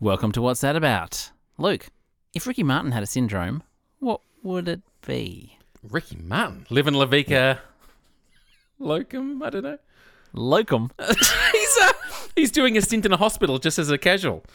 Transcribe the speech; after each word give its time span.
Welcome 0.00 0.30
to 0.32 0.40
What's 0.40 0.60
That 0.60 0.76
About? 0.76 1.32
Luke, 1.58 1.88
if 2.32 2.46
Ricky 2.46 2.62
Martin 2.62 2.92
had 2.92 3.02
a 3.02 3.06
syndrome, 3.06 3.64
what 3.98 4.20
would 4.44 4.68
it 4.68 4.82
be? 5.04 5.58
Ricky 5.82 6.16
Martin. 6.22 6.66
Living 6.70 6.94
La 6.94 7.04
Vica. 7.04 7.58
Locum? 8.78 9.42
I 9.42 9.50
don't 9.50 9.64
know. 9.64 9.78
Locum. 10.32 10.92
he's, 11.52 11.78
uh, 11.82 11.92
he's 12.36 12.52
doing 12.52 12.76
a 12.76 12.80
stint 12.80 13.06
in 13.06 13.12
a 13.12 13.16
hospital 13.16 13.58
just 13.58 13.76
as 13.80 13.90
a 13.90 13.98
casual. 13.98 14.44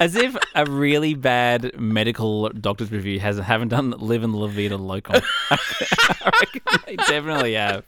As 0.00 0.16
if 0.16 0.34
a 0.54 0.64
really 0.64 1.12
bad 1.12 1.78
medical 1.78 2.48
doctor's 2.48 2.90
review 2.90 3.20
has 3.20 3.36
haven't 3.36 3.68
done 3.68 3.90
Live 3.98 4.22
in 4.22 4.32
La 4.32 4.46
Vida 4.46 4.78
Locum. 4.78 5.20
I 5.50 6.32
reckon 6.40 6.62
they 6.86 6.96
definitely 6.96 7.52
have. 7.52 7.84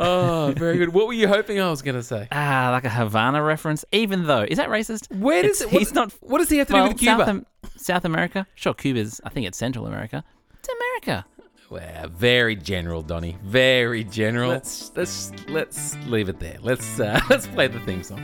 Oh, 0.00 0.54
very 0.56 0.78
good. 0.78 0.94
What 0.94 1.06
were 1.08 1.12
you 1.12 1.26
hoping 1.28 1.60
I 1.60 1.68
was 1.70 1.82
going 1.82 1.96
to 1.96 2.02
say? 2.02 2.28
Ah, 2.32 2.68
like 2.72 2.84
a 2.84 2.88
Havana 2.90 3.42
reference. 3.42 3.84
Even 3.92 4.26
though, 4.26 4.42
is 4.48 4.56
that 4.58 4.68
racist? 4.68 5.14
Where 5.14 5.42
does 5.42 5.60
it, 5.60 5.72
what, 5.72 5.78
he's 5.80 5.92
not- 5.92 6.12
What 6.20 6.38
does 6.38 6.48
he 6.48 6.58
have 6.58 6.68
to 6.68 6.72
Well, 6.74 6.84
do 6.86 6.88
with 6.92 6.98
Cuba? 6.98 7.18
South, 7.18 7.28
Am- 7.28 7.46
South 7.76 8.04
America. 8.04 8.46
Sure, 8.54 8.74
Cuba's. 8.74 9.20
I 9.24 9.28
think 9.30 9.46
it's 9.46 9.58
Central 9.58 9.86
America. 9.86 10.24
It's 10.60 10.68
America. 11.02 11.26
Well, 11.70 12.08
very 12.08 12.56
general, 12.56 13.02
Donny. 13.02 13.36
Very 13.44 14.02
general. 14.04 14.48
Let's 14.48 14.90
let's 14.96 15.32
let's 15.48 15.96
leave 16.06 16.30
it 16.30 16.40
there. 16.40 16.56
Let's 16.62 16.98
uh, 16.98 17.20
let's 17.28 17.46
play 17.46 17.66
the 17.68 17.78
theme 17.80 18.02
song. 18.02 18.18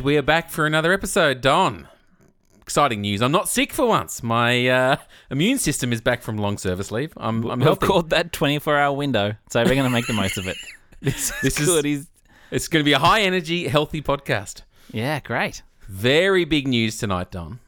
And 0.00 0.06
we 0.06 0.16
are 0.16 0.22
back 0.22 0.48
for 0.48 0.64
another 0.64 0.94
episode, 0.94 1.42
Don. 1.42 1.86
Exciting 2.62 3.02
news. 3.02 3.20
I'm 3.20 3.32
not 3.32 3.50
sick 3.50 3.70
for 3.70 3.84
once. 3.86 4.22
My 4.22 4.66
uh, 4.66 4.96
immune 5.30 5.58
system 5.58 5.92
is 5.92 6.00
back 6.00 6.22
from 6.22 6.38
long 6.38 6.56
service 6.56 6.90
leave. 6.90 7.12
I'm, 7.18 7.44
I'm 7.44 7.58
We've 7.58 7.66
healthy. 7.66 7.86
called 7.86 8.08
that 8.08 8.32
24 8.32 8.78
hour 8.78 8.96
window, 8.96 9.34
so 9.50 9.60
we're 9.62 9.74
going 9.74 9.82
to 9.84 9.90
make 9.90 10.06
the 10.06 10.14
most 10.14 10.38
of 10.38 10.46
it. 10.46 10.56
This, 11.02 11.30
This 11.42 11.60
is 11.60 11.60
is- 11.60 11.66
good. 11.68 11.84
He's, 11.84 12.06
It's 12.50 12.66
going 12.66 12.80
to 12.82 12.84
be 12.84 12.94
a 12.94 12.98
high 12.98 13.20
energy, 13.20 13.68
healthy 13.68 14.00
podcast. 14.00 14.62
yeah, 14.90 15.20
great. 15.20 15.60
Very 15.86 16.46
big 16.46 16.66
news 16.66 16.96
tonight, 16.96 17.30
Don. 17.30 17.60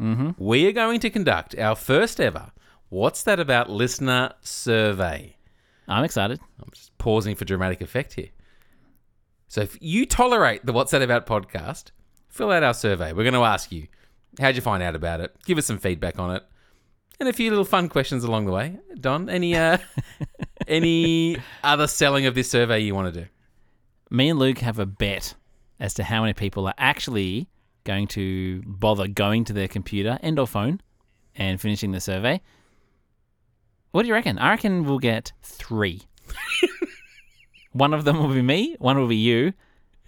Mm-hmm. 0.00 0.30
We 0.42 0.66
are 0.66 0.72
going 0.72 1.00
to 1.00 1.10
conduct 1.10 1.54
our 1.58 1.76
first 1.76 2.18
ever 2.18 2.52
What's 2.88 3.22
That 3.24 3.38
About 3.40 3.68
listener 3.68 4.32
survey. 4.40 5.36
I'm 5.86 6.04
excited. 6.04 6.40
I'm 6.62 6.70
just 6.72 6.96
pausing 6.96 7.36
for 7.36 7.44
dramatic 7.44 7.82
effect 7.82 8.14
here. 8.14 8.30
So 9.48 9.60
if 9.60 9.78
you 9.80 10.06
tolerate 10.06 10.64
the 10.66 10.72
What's 10.72 10.90
That 10.90 11.02
About 11.02 11.26
podcast, 11.26 11.90
fill 12.28 12.50
out 12.50 12.62
our 12.62 12.74
survey. 12.74 13.12
We're 13.12 13.24
going 13.24 13.34
to 13.34 13.44
ask 13.44 13.70
you, 13.70 13.86
how'd 14.40 14.56
you 14.56 14.62
find 14.62 14.82
out 14.82 14.96
about 14.96 15.20
it? 15.20 15.34
Give 15.44 15.58
us 15.58 15.66
some 15.66 15.78
feedback 15.78 16.18
on 16.18 16.34
it. 16.34 16.42
And 17.20 17.28
a 17.28 17.32
few 17.32 17.50
little 17.50 17.64
fun 17.64 17.88
questions 17.88 18.24
along 18.24 18.46
the 18.46 18.52
way. 18.52 18.76
Don, 19.00 19.30
any 19.30 19.54
uh, 19.54 19.78
any 20.66 21.36
other 21.62 21.86
selling 21.86 22.26
of 22.26 22.34
this 22.34 22.50
survey 22.50 22.80
you 22.80 22.94
want 22.94 23.14
to 23.14 23.20
do? 23.22 23.26
Me 24.10 24.30
and 24.30 24.38
Luke 24.38 24.58
have 24.58 24.80
a 24.80 24.86
bet 24.86 25.34
as 25.78 25.94
to 25.94 26.04
how 26.04 26.22
many 26.22 26.32
people 26.32 26.66
are 26.66 26.74
actually 26.76 27.48
going 27.84 28.08
to 28.08 28.62
bother 28.66 29.06
going 29.06 29.44
to 29.44 29.52
their 29.52 29.68
computer 29.68 30.18
and 30.22 30.38
or 30.38 30.46
phone 30.46 30.80
and 31.36 31.60
finishing 31.60 31.92
the 31.92 32.00
survey. 32.00 32.40
What 33.92 34.02
do 34.02 34.08
you 34.08 34.14
reckon? 34.14 34.38
I 34.38 34.50
reckon 34.50 34.84
we'll 34.84 34.98
get 34.98 35.32
three. 35.42 36.02
one 37.74 37.92
of 37.92 38.04
them 38.04 38.18
will 38.18 38.32
be 38.32 38.40
me, 38.40 38.76
one 38.78 38.98
will 38.98 39.08
be 39.08 39.16
you, 39.16 39.52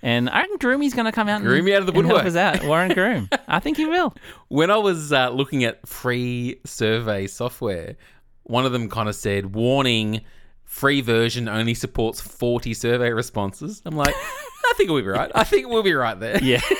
and 0.03 0.31
I 0.31 0.41
reckon 0.41 0.59
Groomy's 0.59 0.95
going 0.95 1.07
to 1.07 1.13
come 1.13 1.29
out 1.29 1.43
and, 1.43 1.69
out 1.69 1.81
of 1.81 1.87
the 1.87 1.93
and 1.93 2.07
help 2.07 2.25
us 2.25 2.37
out. 2.37 2.65
Warren 2.65 2.93
Groom. 2.93 3.29
I 3.49 3.61
think 3.61 3.77
he 3.77 3.87
will. 3.87 4.15
When 4.49 4.71
I 4.71 4.77
was 4.77 5.13
uh, 5.13 5.31
looking 5.31 5.65
at 5.65 5.87
free 5.87 6.61
survey 6.65 7.27
software, 7.27 7.97
one 8.45 8.65
of 8.65 8.73
them 8.73 8.89
kind 8.89 9.09
of 9.09 9.15
said, 9.15 9.55
warning, 9.55 10.23
free 10.65 11.01
version 11.01 11.49
only 11.49 11.75
supports 11.75 12.21
40 12.21 12.73
survey 12.75 13.11
responses. 13.11 13.83
I'm 13.85 13.97
like, 13.97 14.15
I 14.15 14.73
think 14.77 14.91
we'll 14.91 15.03
be 15.03 15.09
right. 15.09 15.31
I 15.35 15.45
think 15.45 15.69
we'll 15.69 15.83
be 15.83 15.95
right 15.95 16.19
there. 16.19 16.43
Yeah. 16.43 16.61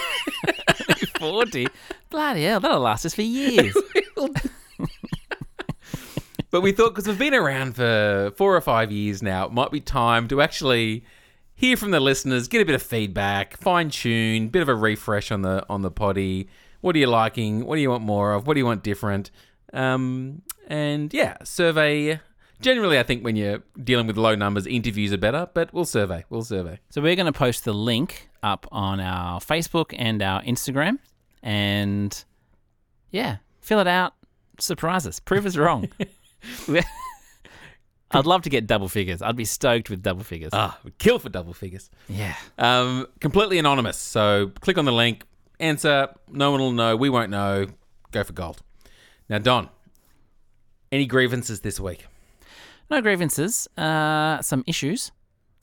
40. 1.19 1.67
Bloody 2.11 2.45
hell, 2.45 2.61
that'll 2.61 2.81
last 2.81 3.05
us 3.05 3.15
for 3.15 3.23
years. 3.23 3.77
But 6.57 6.63
we 6.63 6.73
thought 6.73 6.95
because 6.95 7.07
we've 7.07 7.19
been 7.19 7.35
around 7.35 7.77
for 7.77 8.33
four 8.35 8.57
or 8.57 8.61
five 8.63 8.91
years 8.91 9.23
now, 9.23 9.45
it 9.45 9.53
might 9.53 9.71
be 9.71 9.79
time 9.79 10.27
to 10.29 10.41
actually 10.41 11.05
hear 11.55 11.77
from 11.77 11.91
the 11.91 12.01
listeners, 12.01 12.49
get 12.49 12.63
a 12.63 12.65
bit 12.65 12.75
of 12.75 12.83
feedback, 12.83 13.59
fine 13.59 13.91
tune, 13.91 14.49
bit 14.49 14.63
of 14.63 14.71
a 14.71 14.75
refresh 14.75 15.31
on 15.31 15.43
the 15.43 15.67
on 15.69 15.83
the 15.83 15.91
potty. 15.91 16.49
What 16.81 16.97
are 16.97 16.99
you 16.99 17.09
liking? 17.09 17.67
What 17.67 17.77
do 17.77 17.83
you 17.83 17.91
want 17.91 18.05
more 18.05 18.33
of? 18.33 18.47
What 18.47 18.55
do 18.55 18.61
you 18.61 18.65
want 18.65 18.83
different? 18.83 19.31
Um, 19.75 20.41
and 20.67 21.13
yeah, 21.13 21.37
survey. 21.45 22.21
Generally, 22.63 23.01
I 23.01 23.03
think 23.03 23.23
when 23.23 23.37
you're 23.37 23.63
dealing 23.85 24.07
with 24.07 24.17
low 24.17 24.35
numbers, 24.35 24.67
interviews 24.67 25.13
are 25.13 25.19
better. 25.19 25.51
But 25.53 25.75
we'll 25.75 25.85
survey. 25.85 26.25
We'll 26.31 26.43
survey. 26.43 26.81
So 26.89 27.03
we're 27.03 27.17
going 27.17 27.31
to 27.31 27.39
post 27.39 27.67
the 27.67 27.75
link 27.75 28.31
up 28.43 28.67
on 28.73 28.99
our 28.99 29.41
Facebook 29.41 29.95
and 29.95 30.23
our 30.23 30.41
Instagram, 30.45 31.01
and 31.43 32.25
yeah, 33.11 33.37
fill 33.61 33.81
it 33.81 33.87
out. 33.87 34.15
Surprise 34.59 35.07
us. 35.07 35.21
Prove 35.21 35.45
us 35.45 35.59
wrong. 35.59 35.91
I'd 38.13 38.25
love 38.27 38.43
to 38.43 38.51
get 38.51 38.67
double 38.67 38.89
figures. 38.89 39.21
I'd 39.21 39.37
be 39.37 39.45
stoked 39.45 39.91
with 39.91 40.03
double 40.03 40.23
figures. 40.25 40.51
Ah, 40.53 40.79
we 40.85 40.93
kill 40.99 41.19
for 41.19 41.29
double 41.29 41.53
figures. 41.53 41.91
yeah. 42.09 42.35
Um, 42.59 43.07
completely 43.21 43.59
anonymous. 43.59 43.99
So 43.99 44.53
click 44.61 44.79
on 44.79 44.85
the 44.85 44.93
link, 44.93 45.25
answer. 45.59 46.09
No 46.31 46.51
one 46.53 46.61
will 46.61 46.73
know. 46.73 46.97
We 46.97 47.11
won't 47.11 47.31
know. 47.31 47.67
Go 48.13 48.23
for 48.25 48.33
gold. 48.33 48.63
Now, 49.29 49.39
Don, 49.39 49.69
any 50.93 51.07
grievances 51.07 51.61
this 51.61 51.81
week? 51.81 52.07
No 52.89 53.01
grievances. 53.03 53.67
Uh, 53.77 54.41
some 54.41 54.63
issues. 54.67 55.11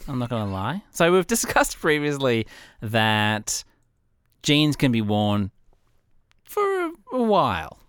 I'm 0.07 0.19
not 0.19 0.29
going 0.29 0.45
to 0.45 0.51
lie. 0.51 0.83
So 0.91 1.11
we've 1.13 1.25
discussed 1.37 1.79
previously 1.79 2.45
that 2.81 3.63
jeans 4.43 4.75
can 4.75 4.91
be 4.91 5.01
worn 5.01 5.49
for 6.43 6.61
a 7.13 7.23
while. 7.23 7.79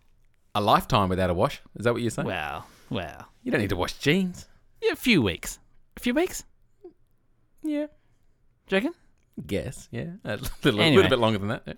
A 0.54 0.60
lifetime 0.60 1.08
without 1.08 1.28
a 1.30 1.34
wash? 1.34 1.60
Is 1.76 1.84
that 1.84 1.92
what 1.92 2.02
you're 2.02 2.12
saying? 2.12 2.26
Well, 2.28 2.64
well, 2.90 3.28
you 3.42 3.50
don't 3.50 3.60
need 3.60 3.70
to 3.70 3.76
wash 3.76 3.94
jeans. 3.94 4.46
yeah, 4.82 4.92
a 4.92 4.96
few 4.96 5.22
weeks. 5.22 5.58
A 5.96 6.00
few 6.00 6.14
weeks? 6.14 6.44
Yeah. 7.62 7.86
Do 8.66 8.76
you 8.76 8.78
reckon? 8.78 8.92
Guess. 9.46 9.88
Yeah. 9.90 10.06
A 10.24 10.36
little, 10.36 10.48
Anyway. 10.80 10.96
little 10.96 11.10
bit 11.10 11.18
longer 11.18 11.38
than 11.38 11.48
that. 11.48 11.62
yeah. 11.66 11.74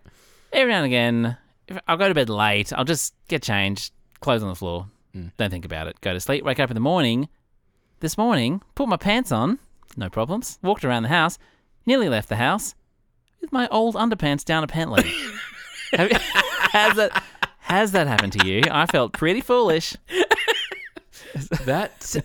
Every 0.53 0.72
now 0.72 0.78
and 0.78 0.87
again, 0.87 1.37
if 1.69 1.78
I'll 1.89 1.97
go 1.97 2.09
to 2.09 2.15
bed 2.15 2.28
late. 2.28 2.72
I'll 2.72 2.84
just 2.84 3.15
get 3.28 3.43
changed, 3.43 3.93
clothes 4.21 4.43
on 4.43 4.49
the 4.49 4.55
floor. 4.55 4.87
Mm. 5.15 5.33
Don't 5.37 5.50
think 5.50 5.65
about 5.65 5.87
it. 5.87 6.00
Go 6.00 6.12
to 6.12 6.21
sleep. 6.21 6.44
Wake 6.44 6.61
up 6.61 6.71
in 6.71 6.75
the 6.75 6.81
morning. 6.81 7.28
This 8.00 8.19
morning, 8.19 8.62
put 8.75 8.88
my 8.88 8.97
pants 8.97 9.33
on. 9.33 9.59
No 9.97 10.09
problems. 10.11 10.59
Walked 10.62 10.84
around 10.84 11.03
the 11.05 11.09
house. 11.09 11.38
Nearly 11.87 12.09
left 12.09 12.28
the 12.28 12.37
house 12.37 12.75
with 13.41 13.53
my 13.53 13.69
old 13.69 13.94
underpants 13.94 14.44
down 14.44 14.65
a 14.65 14.67
pant 14.67 14.91
leg. 14.91 15.06
Has 15.93 16.97
that 16.97 17.23
has 17.61 17.93
that 17.93 18.06
happened 18.06 18.33
to 18.34 18.47
you? 18.47 18.62
I 18.71 18.87
felt 18.87 19.12
pretty 19.12 19.41
foolish. 19.41 19.97
That 21.65 22.17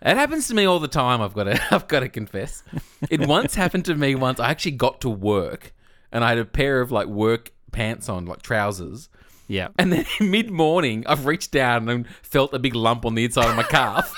that 0.00 0.16
happens 0.16 0.48
to 0.48 0.54
me 0.54 0.64
all 0.64 0.80
the 0.80 0.88
time. 0.88 1.20
I've 1.20 1.34
got 1.34 1.44
to 1.44 1.60
I've 1.74 1.88
got 1.88 2.00
to 2.00 2.08
confess. 2.08 2.62
It 3.10 3.20
once 3.28 3.54
happened 3.54 3.84
to 3.86 3.94
me 3.94 4.14
once. 4.14 4.40
I 4.40 4.50
actually 4.50 4.72
got 4.72 5.00
to 5.02 5.10
work 5.10 5.72
and 6.10 6.24
I 6.24 6.30
had 6.30 6.38
a 6.38 6.44
pair 6.44 6.80
of 6.80 6.90
like 6.90 7.06
work 7.06 7.52
pants 7.70 8.08
on, 8.08 8.26
like 8.26 8.42
trousers. 8.42 9.08
Yeah. 9.48 9.68
And 9.78 9.92
then 9.92 10.06
mid 10.20 10.50
morning, 10.50 11.04
I've 11.06 11.26
reached 11.26 11.52
down 11.52 11.88
and 11.88 12.06
felt 12.22 12.52
a 12.54 12.58
big 12.58 12.74
lump 12.74 13.04
on 13.04 13.14
the 13.14 13.24
inside 13.24 13.48
of 13.50 13.56
my 13.56 13.62
calf. 13.62 14.14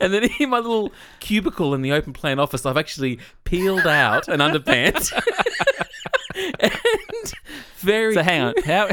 and 0.00 0.12
then 0.12 0.28
in 0.38 0.50
my 0.50 0.58
little 0.58 0.92
cubicle 1.20 1.74
in 1.74 1.82
the 1.82 1.92
open 1.92 2.12
plan 2.12 2.38
office, 2.38 2.64
I've 2.66 2.76
actually 2.76 3.18
peeled 3.44 3.86
out 3.86 4.28
an 4.28 4.40
underpants. 4.40 5.12
and 6.60 6.72
very 7.78 8.14
So 8.14 8.22
hang 8.22 8.42
on. 8.42 8.54
How? 8.64 8.88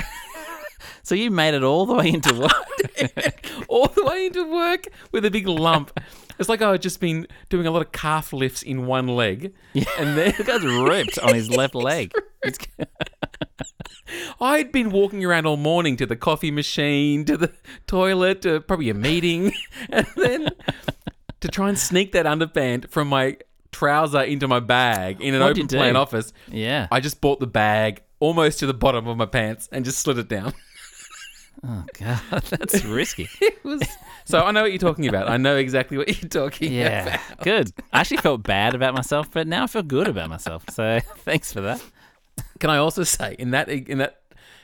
So 1.05 1.15
you 1.15 1.29
made 1.31 1.53
it 1.53 1.63
all 1.63 1.85
the 1.85 1.93
way 1.93 2.09
into 2.09 2.33
work? 2.39 3.47
all 3.69 3.87
the 3.87 4.03
way 4.03 4.25
into 4.25 4.43
work 4.51 4.87
with 5.11 5.23
a 5.25 5.31
big 5.31 5.47
lump. 5.47 5.97
It's 6.39 6.49
like 6.49 6.61
I've 6.61 6.81
just 6.81 6.99
been 6.99 7.27
doing 7.49 7.65
a 7.67 7.71
lot 7.71 7.81
of 7.81 7.91
calf 7.93 8.33
lifts 8.33 8.61
in 8.63 8.85
one 8.87 9.07
leg. 9.07 9.53
yeah. 9.73 9.85
And 9.97 10.17
then 10.17 10.33
the 10.37 10.43
guy's 10.43 10.63
ripped 10.65 11.17
on 11.19 11.33
his 11.35 11.49
left 11.49 11.75
leg. 11.89 12.11
It's, 12.43 12.57
I'd 14.41 14.71
been 14.71 14.91
walking 14.91 15.23
around 15.23 15.45
all 15.45 15.57
morning 15.57 15.95
to 15.97 16.05
the 16.05 16.15
coffee 16.15 16.51
machine, 16.51 17.23
to 17.25 17.37
the 17.37 17.51
toilet, 17.87 18.41
to 18.41 18.59
probably 18.61 18.89
a 18.89 18.93
meeting, 18.93 19.51
and 19.89 20.05
then 20.15 20.49
to 21.41 21.47
try 21.47 21.69
and 21.69 21.77
sneak 21.79 22.11
that 22.13 22.25
underpant 22.25 22.89
from 22.89 23.07
my 23.07 23.37
trouser 23.71 24.21
into 24.21 24.47
my 24.47 24.59
bag 24.59 25.21
in 25.21 25.33
an 25.33 25.41
What'd 25.41 25.57
open 25.57 25.67
plan 25.67 25.95
office. 25.95 26.33
yeah. 26.49 26.87
I 26.91 26.99
just 26.99 27.19
bought 27.21 27.39
the 27.39 27.47
bag 27.47 28.01
almost 28.19 28.59
to 28.59 28.65
the 28.67 28.73
bottom 28.73 29.07
of 29.07 29.17
my 29.17 29.25
pants 29.25 29.67
and 29.71 29.83
just 29.85 29.99
slid 29.99 30.17
it 30.17 30.27
down. 30.27 30.53
Oh 31.63 31.85
god, 31.99 32.21
that's 32.49 32.83
risky. 32.85 33.29
It 33.41 33.63
was 33.63 33.81
so 34.25 34.39
I 34.43 34.51
know 34.51 34.61
what 34.63 34.71
you're 34.71 34.79
talking 34.79 35.07
about. 35.07 35.29
I 35.29 35.37
know 35.37 35.55
exactly 35.57 35.97
what 35.97 36.07
you're 36.21 36.29
talking 36.29 36.71
Yeah, 36.73 37.19
about. 37.29 37.43
good. 37.43 37.71
I 37.93 37.99
actually 38.01 38.17
felt 38.17 38.43
bad 38.43 38.75
about 38.75 38.93
myself, 38.93 39.29
but 39.31 39.47
now 39.47 39.63
I 39.63 39.67
feel 39.67 39.83
good 39.83 40.07
about 40.07 40.29
myself. 40.29 40.65
So 40.71 40.99
thanks 41.19 41.51
for 41.53 41.61
that. 41.61 41.81
Can 42.59 42.69
I 42.69 42.77
also 42.77 43.03
say 43.03 43.35
in 43.39 43.51
that 43.51 43.69
in 43.69 43.99
that 43.99 44.21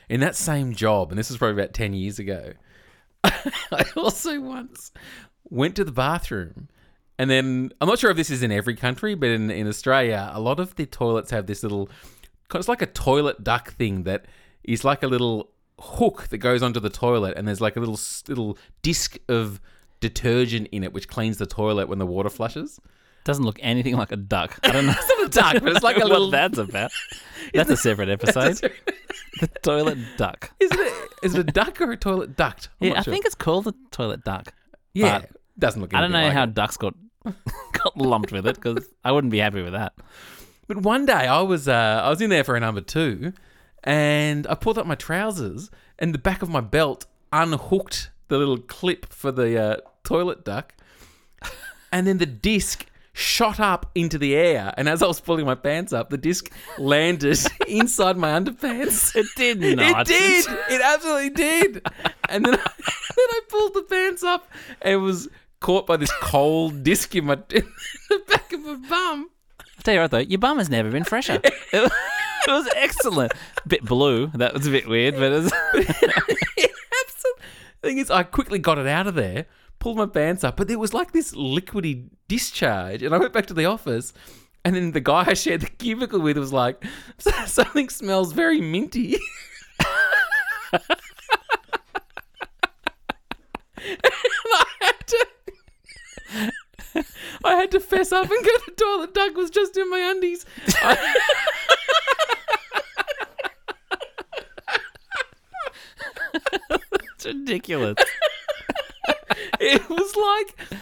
in 0.08 0.20
that 0.20 0.36
same 0.36 0.74
job, 0.74 1.10
and 1.10 1.18
this 1.18 1.28
was 1.30 1.38
probably 1.38 1.60
about 1.62 1.74
ten 1.74 1.92
years 1.94 2.18
ago, 2.18 2.52
I 3.24 3.84
also 3.96 4.40
once 4.40 4.92
went 5.48 5.76
to 5.76 5.84
the 5.84 5.92
bathroom, 5.92 6.68
and 7.18 7.30
then 7.30 7.70
I'm 7.80 7.88
not 7.88 7.98
sure 7.98 8.10
if 8.10 8.16
this 8.16 8.30
is 8.30 8.42
in 8.42 8.50
every 8.52 8.74
country, 8.76 9.14
but 9.14 9.28
in 9.30 9.50
in 9.50 9.66
Australia, 9.68 10.30
a 10.34 10.40
lot 10.40 10.58
of 10.60 10.74
the 10.76 10.86
toilets 10.86 11.30
have 11.30 11.46
this 11.46 11.62
little, 11.62 11.88
it's 12.54 12.68
like 12.68 12.82
a 12.82 12.86
toilet 12.86 13.42
duck 13.44 13.72
thing 13.74 14.02
that 14.04 14.26
is 14.64 14.84
like 14.84 15.02
a 15.02 15.06
little 15.08 15.50
hook 15.84 16.28
that 16.28 16.38
goes 16.38 16.62
onto 16.62 16.80
the 16.80 16.90
toilet, 16.90 17.34
and 17.36 17.46
there's 17.46 17.60
like 17.60 17.76
a 17.76 17.80
little 17.80 17.98
little 18.28 18.56
disc 18.82 19.18
of 19.28 19.60
detergent 20.00 20.68
in 20.72 20.82
it 20.82 20.92
which 20.92 21.06
cleans 21.08 21.38
the 21.38 21.46
toilet 21.46 21.88
when 21.88 21.98
the 21.98 22.06
water 22.06 22.28
flushes. 22.30 22.80
Doesn't 23.24 23.44
look 23.44 23.58
anything 23.62 23.96
like 23.96 24.10
a 24.10 24.16
duck. 24.16 24.58
I 24.64 24.72
don't 24.72 24.86
know. 24.86 24.94
It's 24.98 25.08
not 25.08 25.26
a 25.26 25.28
duck, 25.54 25.62
but 25.62 25.72
it's 25.76 25.84
like 25.84 25.96
a 25.96 26.00
what 26.00 26.08
little. 26.08 26.30
that's 26.30 26.58
about. 26.58 26.90
That's 27.54 27.70
a 27.70 27.76
separate 27.76 28.08
episode. 28.08 28.54
the 29.40 29.46
toilet 29.62 29.98
duck. 30.16 30.50
Is 30.60 30.70
it 30.72 30.80
a, 30.80 31.26
is 31.26 31.34
it 31.34 31.40
a 31.40 31.52
duck 31.52 31.80
or 31.80 31.92
a 31.92 31.96
toilet 31.96 32.36
duct? 32.36 32.68
I'm 32.80 32.88
Yeah, 32.88 32.98
I 32.98 33.02
sure. 33.02 33.12
think 33.12 33.26
it's 33.26 33.34
called 33.34 33.64
the 33.64 33.74
toilet 33.92 34.24
duck. 34.24 34.52
Yeah, 34.94 35.22
doesn't 35.58 35.80
look. 35.80 35.94
I 35.94 36.00
don't 36.00 36.12
know 36.12 36.22
like 36.22 36.32
how 36.32 36.44
it. 36.44 36.54
ducks 36.54 36.76
got 36.76 36.94
got 37.72 37.96
lumped 37.96 38.32
with 38.32 38.46
it 38.46 38.56
because 38.56 38.88
I 39.04 39.12
wouldn't 39.12 39.30
be 39.30 39.38
happy 39.38 39.62
with 39.62 39.72
that. 39.72 39.92
But 40.66 40.78
one 40.78 41.06
day 41.06 41.12
I 41.28 41.40
was 41.42 41.68
uh, 41.68 42.00
I 42.04 42.08
was 42.10 42.20
in 42.20 42.30
there 42.30 42.42
for 42.44 42.56
a 42.56 42.60
number 42.60 42.80
two, 42.80 43.32
and 43.84 44.46
I 44.46 44.54
pulled 44.54 44.78
up 44.78 44.86
my 44.86 44.94
trousers, 44.94 45.70
and 45.98 46.14
the 46.14 46.18
back 46.18 46.42
of 46.42 46.48
my 46.48 46.60
belt 46.60 47.06
unhooked 47.32 48.10
the 48.28 48.38
little 48.38 48.58
clip 48.58 49.12
for 49.12 49.32
the 49.32 49.58
uh, 49.60 49.76
toilet 50.04 50.44
duck, 50.44 50.74
and 51.92 52.06
then 52.06 52.18
the 52.18 52.26
disc 52.26 52.86
shot 53.12 53.60
up 53.60 53.90
into 53.94 54.18
the 54.18 54.34
air. 54.34 54.72
And 54.76 54.88
as 54.88 55.02
I 55.02 55.06
was 55.06 55.20
pulling 55.20 55.46
my 55.46 55.54
pants 55.54 55.92
up, 55.92 56.10
the 56.10 56.16
disc 56.16 56.50
landed 56.78 57.38
inside 57.68 58.16
my 58.16 58.30
underpants. 58.30 59.14
It 59.14 59.26
did 59.36 59.60
not. 59.76 60.10
It 60.10 60.18
did. 60.18 60.46
It 60.70 60.80
absolutely 60.82 61.30
did. 61.30 61.86
And 62.28 62.44
then 62.44 62.54
I, 62.54 62.56
then 62.56 63.26
I 63.30 63.40
pulled 63.48 63.74
the 63.74 63.82
pants 63.82 64.22
up 64.22 64.48
and 64.80 64.94
it 64.94 64.96
was 64.96 65.28
caught 65.60 65.86
by 65.86 65.96
this 65.96 66.12
cold 66.20 66.82
disc 66.82 67.14
in 67.14 67.26
my 67.26 67.34
in 67.50 67.68
the 68.08 68.22
back 68.28 68.52
of 68.52 68.60
my 68.60 68.74
bum. 68.88 69.30
I'll 69.60 69.82
tell 69.82 69.94
you 69.94 70.00
what 70.00 70.10
though, 70.10 70.18
your 70.18 70.38
bum 70.38 70.58
has 70.58 70.70
never 70.70 70.90
been 70.90 71.04
fresher. 71.04 71.40
it, 72.48 72.50
was, 72.50 72.68
excellent. 72.76 73.32
Bit 73.66 73.84
blue. 73.84 74.28
That 74.34 74.54
was 74.54 74.66
a 74.66 74.70
bit 74.70 74.88
weird, 74.88 75.14
but 75.14 75.32
it 75.32 75.42
was, 75.42 75.52
thing 77.82 77.98
is, 77.98 78.10
I 78.10 78.22
quickly 78.22 78.58
got 78.58 78.78
it 78.78 78.86
out 78.86 79.06
of 79.06 79.14
there, 79.14 79.46
pulled 79.78 79.98
my 79.98 80.06
pants 80.06 80.44
up, 80.44 80.56
but 80.56 80.68
there 80.68 80.78
was 80.78 80.94
like 80.94 81.12
this 81.12 81.34
liquidy 81.34 82.08
discharge, 82.28 83.02
and 83.02 83.14
I 83.14 83.18
went 83.18 83.32
back 83.32 83.46
to 83.46 83.54
the 83.54 83.64
office. 83.66 84.12
And 84.64 84.76
then 84.76 84.92
the 84.92 85.00
guy 85.00 85.24
I 85.26 85.34
shared 85.34 85.62
the 85.62 85.66
cubicle 85.66 86.20
with 86.20 86.38
was 86.38 86.52
like, 86.52 86.84
"Something 87.18 87.88
smells 87.88 88.32
very 88.32 88.60
minty." 88.60 89.18
I 90.72 90.78
had 94.80 95.06
to, 95.06 95.26
I 97.44 97.54
had 97.56 97.72
to 97.72 97.80
fess 97.80 98.12
up 98.12 98.30
and 98.30 98.44
go. 98.44 98.56
To 98.56 98.62
the 98.66 98.72
toilet 98.76 99.14
duck 99.14 99.34
was 99.34 99.50
just 99.50 99.76
in 99.76 99.90
my 99.90 99.98
undies. 99.98 100.46
I- 100.76 101.18
it's 106.52 107.26
ridiculous. 107.26 107.96
it 109.60 109.88
was 109.88 110.16
like 110.16 110.78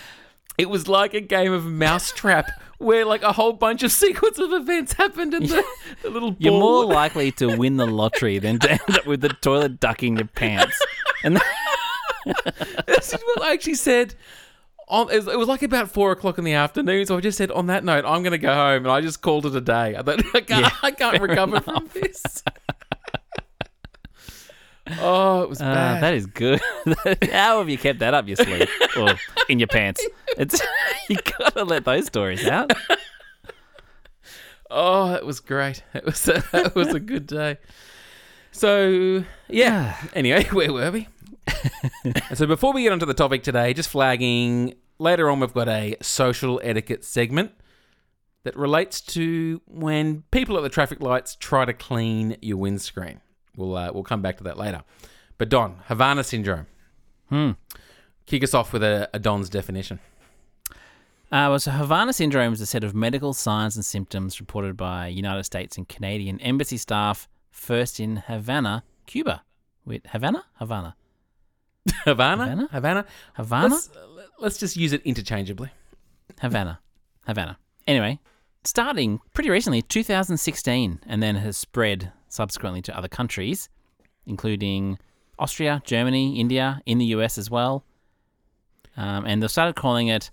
it 0.58 0.68
was 0.68 0.88
like 0.88 1.14
a 1.14 1.20
game 1.20 1.52
of 1.52 1.64
mousetrap 1.64 2.50
where 2.78 3.04
like 3.04 3.22
a 3.22 3.32
whole 3.32 3.52
bunch 3.52 3.82
of 3.82 3.92
sequence 3.92 4.38
of 4.38 4.52
events 4.52 4.94
happened 4.94 5.34
in 5.34 5.44
the, 5.44 5.64
the 6.02 6.10
little 6.10 6.34
You're 6.38 6.52
more 6.52 6.84
likely 6.84 7.30
to 7.32 7.56
win 7.56 7.76
the 7.76 7.86
lottery 7.86 8.38
than 8.38 8.58
to 8.60 8.70
end 8.70 8.98
up 8.98 9.06
with 9.06 9.20
the 9.20 9.28
toilet 9.28 9.80
ducking 9.80 10.16
your 10.16 10.26
pants. 10.26 10.80
And 11.22 11.36
this 12.86 13.12
is 13.12 13.20
what 13.34 13.42
I 13.42 13.52
actually 13.52 13.74
said 13.74 14.14
on, 14.90 15.10
it, 15.10 15.16
was, 15.16 15.28
it 15.28 15.38
was 15.38 15.48
like 15.48 15.62
about 15.62 15.90
four 15.90 16.10
o'clock 16.10 16.36
in 16.36 16.44
the 16.44 16.54
afternoon, 16.54 17.06
so 17.06 17.16
I 17.16 17.20
just 17.20 17.38
said, 17.38 17.50
"On 17.52 17.66
that 17.66 17.84
note, 17.84 18.04
I'm 18.04 18.22
going 18.22 18.32
to 18.32 18.38
go 18.38 18.52
home," 18.52 18.84
and 18.84 18.88
I 18.88 19.00
just 19.00 19.22
called 19.22 19.46
it 19.46 19.54
a 19.54 19.60
day. 19.60 19.94
I 19.96 20.02
thought, 20.02 20.18
I 20.34 20.40
can't, 20.40 20.62
Yeah, 20.62 20.70
I 20.82 20.90
can't 20.90 21.22
recover 21.22 21.60
from 21.60 21.88
this. 21.94 22.42
Oh, 25.00 25.42
it 25.42 25.48
was 25.48 25.60
uh, 25.60 25.64
bad. 25.64 26.02
that 26.02 26.14
is 26.14 26.26
good. 26.26 26.60
How 27.32 27.58
have 27.58 27.68
you 27.68 27.78
kept 27.78 28.00
that 28.00 28.14
up 28.14 28.26
your 28.26 28.36
sleeve 28.36 28.68
or 28.96 29.14
in 29.48 29.58
your 29.58 29.68
pants? 29.68 30.06
It's 30.38 30.60
you 31.08 31.16
gotta 31.38 31.64
let 31.64 31.84
those 31.84 32.06
stories 32.06 32.46
out. 32.46 32.72
Oh, 34.72 35.08
that 35.08 35.26
was 35.26 35.40
great. 35.40 35.82
It 35.94 36.04
was 36.04 36.28
a, 36.28 36.44
that 36.52 36.76
was 36.76 36.94
a 36.94 37.00
good 37.00 37.26
day. 37.26 37.58
So 38.52 39.24
yeah. 39.48 39.96
Anyway, 40.14 40.44
where 40.52 40.72
were 40.72 40.92
we? 40.92 41.08
so 42.34 42.46
before 42.46 42.72
we 42.72 42.84
get 42.84 42.92
onto 42.92 43.04
the 43.04 43.12
topic 43.12 43.42
today, 43.42 43.74
just 43.74 43.88
flagging. 43.88 44.74
Later 45.00 45.28
on, 45.28 45.40
we've 45.40 45.52
got 45.52 45.66
a 45.66 45.96
social 46.02 46.60
etiquette 46.62 47.04
segment 47.04 47.50
that 48.44 48.56
relates 48.56 49.00
to 49.00 49.60
when 49.66 50.22
people 50.30 50.56
at 50.56 50.62
the 50.62 50.68
traffic 50.68 51.00
lights 51.00 51.34
try 51.34 51.64
to 51.64 51.72
clean 51.72 52.36
your 52.40 52.58
windscreen. 52.58 53.20
We'll 53.56 53.76
uh, 53.76 53.90
we'll 53.92 54.02
come 54.02 54.22
back 54.22 54.38
to 54.38 54.44
that 54.44 54.58
later. 54.58 54.82
But 55.38 55.48
Don, 55.48 55.76
Havana 55.86 56.24
syndrome. 56.24 56.66
Hmm. 57.28 57.52
Kick 58.26 58.44
us 58.44 58.54
off 58.54 58.72
with 58.72 58.82
a, 58.82 59.08
a 59.12 59.18
Don's 59.18 59.48
definition. 59.48 60.00
Uh, 61.32 61.46
well, 61.48 61.58
so 61.60 61.70
Havana 61.70 62.12
syndrome 62.12 62.52
is 62.52 62.60
a 62.60 62.66
set 62.66 62.82
of 62.82 62.94
medical 62.94 63.32
signs 63.32 63.76
and 63.76 63.84
symptoms 63.84 64.40
reported 64.40 64.76
by 64.76 65.06
United 65.06 65.44
States 65.44 65.76
and 65.76 65.88
Canadian 65.88 66.40
embassy 66.40 66.76
staff 66.76 67.28
first 67.50 68.00
in 68.00 68.16
Havana, 68.16 68.82
Cuba. 69.06 69.42
Wait, 69.84 70.06
Havana? 70.08 70.44
Havana. 70.54 70.96
Havana, 72.04 72.44
Havana? 72.44 72.68
Havana. 72.72 73.06
Havana? 73.34 73.74
Let's, 73.74 73.90
let's 74.40 74.58
just 74.58 74.76
use 74.76 74.92
it 74.92 75.02
interchangeably. 75.02 75.70
Havana. 76.40 76.80
Havana. 77.26 77.58
Anyway, 77.86 78.18
starting 78.64 79.20
pretty 79.32 79.50
recently, 79.50 79.82
2016, 79.82 81.00
and 81.06 81.22
then 81.22 81.36
has 81.36 81.56
spread 81.56 82.12
subsequently 82.30 82.80
to 82.82 82.96
other 82.96 83.08
countries, 83.08 83.68
including 84.24 84.98
Austria, 85.38 85.82
Germany, 85.84 86.40
India, 86.40 86.80
in 86.86 86.96
the 86.98 87.06
US 87.06 87.36
as 87.36 87.50
well. 87.50 87.84
Um, 88.96 89.26
and 89.26 89.42
they've 89.42 89.50
started 89.50 89.76
calling 89.76 90.08
it 90.08 90.30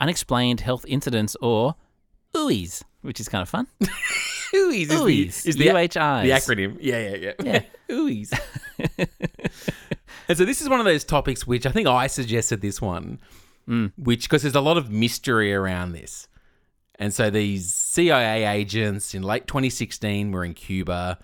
unexplained 0.00 0.60
health 0.60 0.86
incidents 0.88 1.36
or 1.42 1.74
UIs, 2.34 2.82
which 3.02 3.20
is 3.20 3.28
kind 3.28 3.42
of 3.42 3.48
fun. 3.48 3.66
UIs 4.54 4.80
is 4.82 4.88
the, 4.88 4.94
UIs. 4.94 5.46
is 5.46 5.56
the, 5.56 5.66
UHIs. 5.66 6.22
the 6.22 6.30
acronym. 6.30 6.76
Yeah, 6.80 7.08
yeah, 7.08 7.16
yeah. 7.16 7.32
Yeah. 7.42 7.62
UIs. 7.94 8.38
and 10.28 10.38
so 10.38 10.44
this 10.44 10.60
is 10.60 10.68
one 10.68 10.80
of 10.80 10.86
those 10.86 11.04
topics 11.04 11.46
which 11.46 11.66
I 11.66 11.70
think 11.70 11.86
I 11.86 12.06
suggested 12.06 12.60
this 12.60 12.80
one, 12.80 13.20
which 13.96 14.22
because 14.24 14.42
there's 14.42 14.54
a 14.54 14.60
lot 14.60 14.76
of 14.76 14.90
mystery 14.90 15.52
around 15.52 15.92
this. 15.92 16.28
And 17.00 17.14
so 17.14 17.30
these 17.30 17.72
CIA 17.72 18.44
agents 18.44 19.14
in 19.14 19.22
late 19.22 19.46
2016 19.46 20.30
were 20.30 20.44
in 20.44 20.52
Cuba 20.52 21.18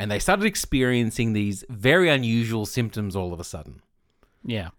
and 0.00 0.10
they 0.10 0.18
started 0.18 0.44
experiencing 0.44 1.32
these 1.32 1.64
very 1.70 2.10
unusual 2.10 2.66
symptoms 2.66 3.14
all 3.14 3.32
of 3.32 3.38
a 3.38 3.44
sudden. 3.44 3.82
Yeah. 4.44 4.70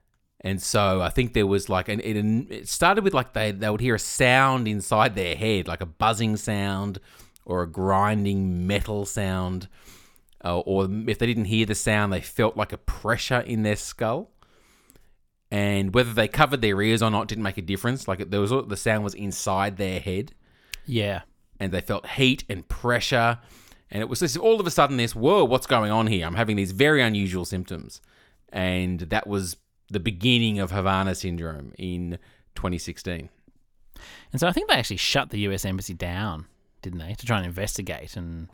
And 0.41 0.61
so 0.61 1.01
I 1.01 1.09
think 1.09 1.33
there 1.33 1.47
was 1.47 1.69
like 1.69 1.87
an 1.89 2.01
it, 2.01 2.17
it 2.51 2.67
started 2.67 3.05
with 3.05 3.13
like 3.13 3.33
they 3.33 3.51
they 3.51 3.69
would 3.69 3.81
hear 3.81 3.95
a 3.95 3.99
sound 3.99 4.67
inside 4.67 5.15
their 5.15 5.35
head, 5.35 5.67
like 5.67 5.81
a 5.81 5.85
buzzing 5.85 6.35
sound 6.35 6.99
or 7.45 7.63
a 7.63 7.67
grinding 7.67 8.67
metal 8.67 9.05
sound, 9.05 9.69
uh, 10.43 10.59
or 10.59 10.89
if 11.07 11.17
they 11.17 11.25
didn't 11.25 11.45
hear 11.45 11.65
the 11.65 11.73
sound, 11.73 12.11
they 12.11 12.21
felt 12.21 12.57
like 12.57 12.73
a 12.73 12.77
pressure 12.77 13.39
in 13.39 13.63
their 13.63 13.77
skull. 13.77 14.29
And 15.49 15.93
whether 15.93 16.11
they 16.13 16.27
covered 16.27 16.61
their 16.61 16.81
ears 16.81 17.01
or 17.01 17.09
not 17.09 17.27
didn't 17.27 17.43
make 17.43 17.57
a 17.57 17.61
difference. 17.61 18.07
Like 18.07 18.29
there 18.29 18.41
was 18.41 18.51
the 18.67 18.75
sound 18.77 19.03
was 19.03 19.13
inside 19.13 19.77
their 19.77 19.99
head, 19.99 20.33
Yeah. 20.85 21.21
and 21.59 21.71
they 21.71 21.81
felt 21.81 22.05
heat 22.07 22.43
and 22.49 22.67
pressure. 22.67 23.39
And 23.89 24.01
it 24.01 24.09
was 24.09 24.19
just 24.19 24.35
all 24.37 24.59
of 24.59 24.67
a 24.67 24.71
sudden 24.71 24.97
this, 24.97 25.15
whoa, 25.15 25.45
what's 25.45 25.65
going 25.67 25.91
on 25.91 26.07
here? 26.07 26.25
I'm 26.25 26.35
having 26.35 26.57
these 26.57 26.71
very 26.73 27.01
unusual 27.01 27.45
symptoms. 27.45 28.01
And 28.51 28.99
that 29.01 29.27
was 29.27 29.55
the 29.89 29.99
beginning 30.01 30.59
of 30.59 30.71
Havana 30.71 31.15
syndrome 31.15 31.71
in 31.77 32.17
2016. 32.55 33.29
And 34.33 34.39
so 34.41 34.47
I 34.47 34.51
think 34.51 34.67
they 34.67 34.75
actually 34.75 34.97
shut 34.97 35.29
the 35.29 35.39
US 35.39 35.63
embassy 35.63 35.93
down, 35.93 36.45
didn't 36.81 36.99
they, 36.99 37.13
to 37.13 37.25
try 37.25 37.37
and 37.37 37.45
investigate. 37.45 38.17
And 38.17 38.49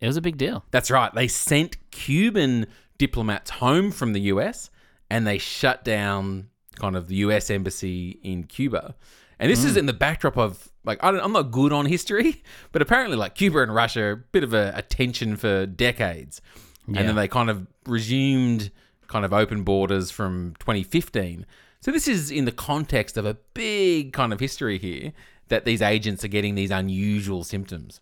it 0.00 0.08
was 0.08 0.16
a 0.16 0.20
big 0.20 0.36
deal. 0.36 0.64
That's 0.72 0.90
right. 0.90 1.14
They 1.14 1.28
sent 1.28 1.76
Cuban 1.92 2.66
diplomats 2.98 3.50
home 3.52 3.92
from 3.92 4.12
the 4.12 4.20
US 4.22 4.68
and 5.12 5.26
they 5.26 5.36
shut 5.36 5.84
down 5.84 6.48
kind 6.76 6.96
of 6.96 7.06
the 7.06 7.16
US 7.16 7.50
embassy 7.50 8.18
in 8.22 8.44
Cuba. 8.44 8.94
And 9.38 9.50
this 9.50 9.62
is 9.62 9.74
mm. 9.74 9.80
in 9.80 9.86
the 9.86 9.92
backdrop 9.92 10.38
of 10.38 10.70
like 10.84 11.04
I 11.04 11.10
don't, 11.10 11.20
I'm 11.20 11.32
not 11.32 11.50
good 11.50 11.70
on 11.70 11.84
history, 11.84 12.42
but 12.72 12.80
apparently 12.80 13.18
like 13.18 13.34
Cuba 13.34 13.58
and 13.58 13.74
Russia 13.74 14.12
a 14.12 14.16
bit 14.16 14.42
of 14.42 14.54
a, 14.54 14.72
a 14.74 14.80
tension 14.80 15.36
for 15.36 15.66
decades. 15.66 16.40
Yeah. 16.88 17.00
And 17.00 17.08
then 17.10 17.16
they 17.16 17.28
kind 17.28 17.50
of 17.50 17.66
resumed 17.86 18.70
kind 19.06 19.26
of 19.26 19.34
open 19.34 19.64
borders 19.64 20.10
from 20.10 20.54
2015. 20.60 21.44
So 21.82 21.90
this 21.90 22.08
is 22.08 22.30
in 22.30 22.46
the 22.46 22.52
context 22.52 23.18
of 23.18 23.26
a 23.26 23.34
big 23.52 24.14
kind 24.14 24.32
of 24.32 24.40
history 24.40 24.78
here 24.78 25.12
that 25.48 25.66
these 25.66 25.82
agents 25.82 26.24
are 26.24 26.28
getting 26.28 26.54
these 26.54 26.70
unusual 26.70 27.44
symptoms. 27.44 28.00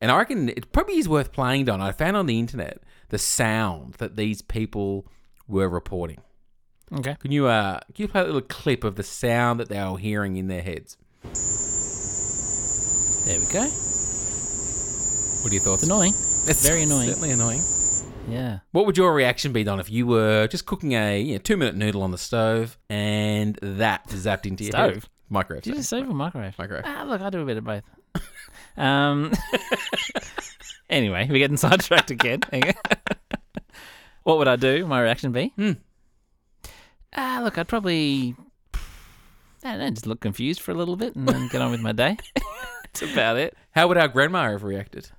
And 0.00 0.10
I 0.10 0.18
reckon 0.18 0.48
it 0.48 0.72
probably 0.72 0.98
is 0.98 1.08
worth 1.08 1.30
playing, 1.30 1.66
Don. 1.66 1.80
I 1.80 1.92
found 1.92 2.16
on 2.16 2.26
the 2.26 2.40
internet 2.40 2.82
the 3.10 3.18
sound 3.18 3.94
that 3.94 4.16
these 4.16 4.42
people 4.42 5.06
were 5.46 5.68
reporting. 5.68 6.18
Okay. 6.94 7.16
Can 7.20 7.32
you 7.32 7.46
uh 7.46 7.80
can 7.94 8.02
you 8.02 8.08
play 8.08 8.20
a 8.20 8.24
little 8.24 8.40
clip 8.42 8.84
of 8.84 8.96
the 8.96 9.02
sound 9.02 9.60
that 9.60 9.68
they 9.68 9.82
were 9.82 9.98
hearing 9.98 10.36
in 10.36 10.48
their 10.48 10.62
heads? 10.62 10.96
There 13.24 13.38
we 13.38 13.46
go. 13.46 13.62
What 15.42 15.50
are 15.50 15.54
your 15.54 15.62
thoughts? 15.62 15.82
It's 15.82 15.90
annoying. 15.90 16.12
It's 16.12 16.66
very 16.66 16.82
annoying. 16.82 17.08
Certainly 17.08 17.30
annoying. 17.30 17.60
Yeah. 18.28 18.58
What 18.72 18.86
would 18.86 18.96
your 18.96 19.14
reaction 19.14 19.52
be, 19.52 19.64
Don, 19.64 19.80
if 19.80 19.90
you 19.90 20.06
were 20.06 20.46
just 20.48 20.66
cooking 20.66 20.92
a 20.92 21.20
you 21.20 21.32
know, 21.32 21.38
two 21.38 21.56
minute 21.56 21.74
noodle 21.76 22.02
on 22.02 22.10
the 22.10 22.18
stove 22.18 22.78
and 22.88 23.58
that 23.62 24.08
zapped 24.08 24.46
into 24.46 24.64
your 24.64 24.76
head? 24.76 24.90
Stove? 24.90 25.08
Microwave. 25.28 25.62
Did 25.62 25.76
you 25.76 25.82
say 25.82 26.04
for 26.04 26.12
microwave? 26.12 26.58
Microwave. 26.58 26.84
Ah, 26.86 27.04
look, 27.06 27.20
I 27.22 27.30
do 27.30 27.40
a 27.40 27.44
bit 27.46 27.56
of 27.56 27.64
both. 27.64 27.82
um. 28.76 29.32
anyway, 30.90 31.26
we're 31.30 31.38
getting 31.38 31.56
sidetracked 31.56 32.10
again. 32.10 32.40
what 34.24 34.38
would 34.38 34.48
I 34.48 34.56
do? 34.56 34.86
My 34.86 35.00
reaction 35.00 35.32
be? 35.32 35.52
Hmm. 35.56 35.72
Ah, 37.14 37.40
look, 37.42 37.58
I'd 37.58 37.68
probably. 37.68 38.34
I 39.64 39.76
know, 39.76 39.90
just 39.90 40.06
look 40.06 40.20
confused 40.20 40.60
for 40.60 40.72
a 40.72 40.74
little 40.74 40.96
bit 40.96 41.14
and 41.14 41.28
then 41.28 41.48
get 41.48 41.62
on 41.62 41.70
with 41.70 41.80
my 41.80 41.92
day. 41.92 42.16
That's 42.82 43.02
about 43.02 43.36
it. 43.36 43.56
How 43.70 43.86
would 43.88 43.96
our 43.96 44.08
grandma 44.08 44.50
have 44.50 44.64
reacted? 44.64 45.10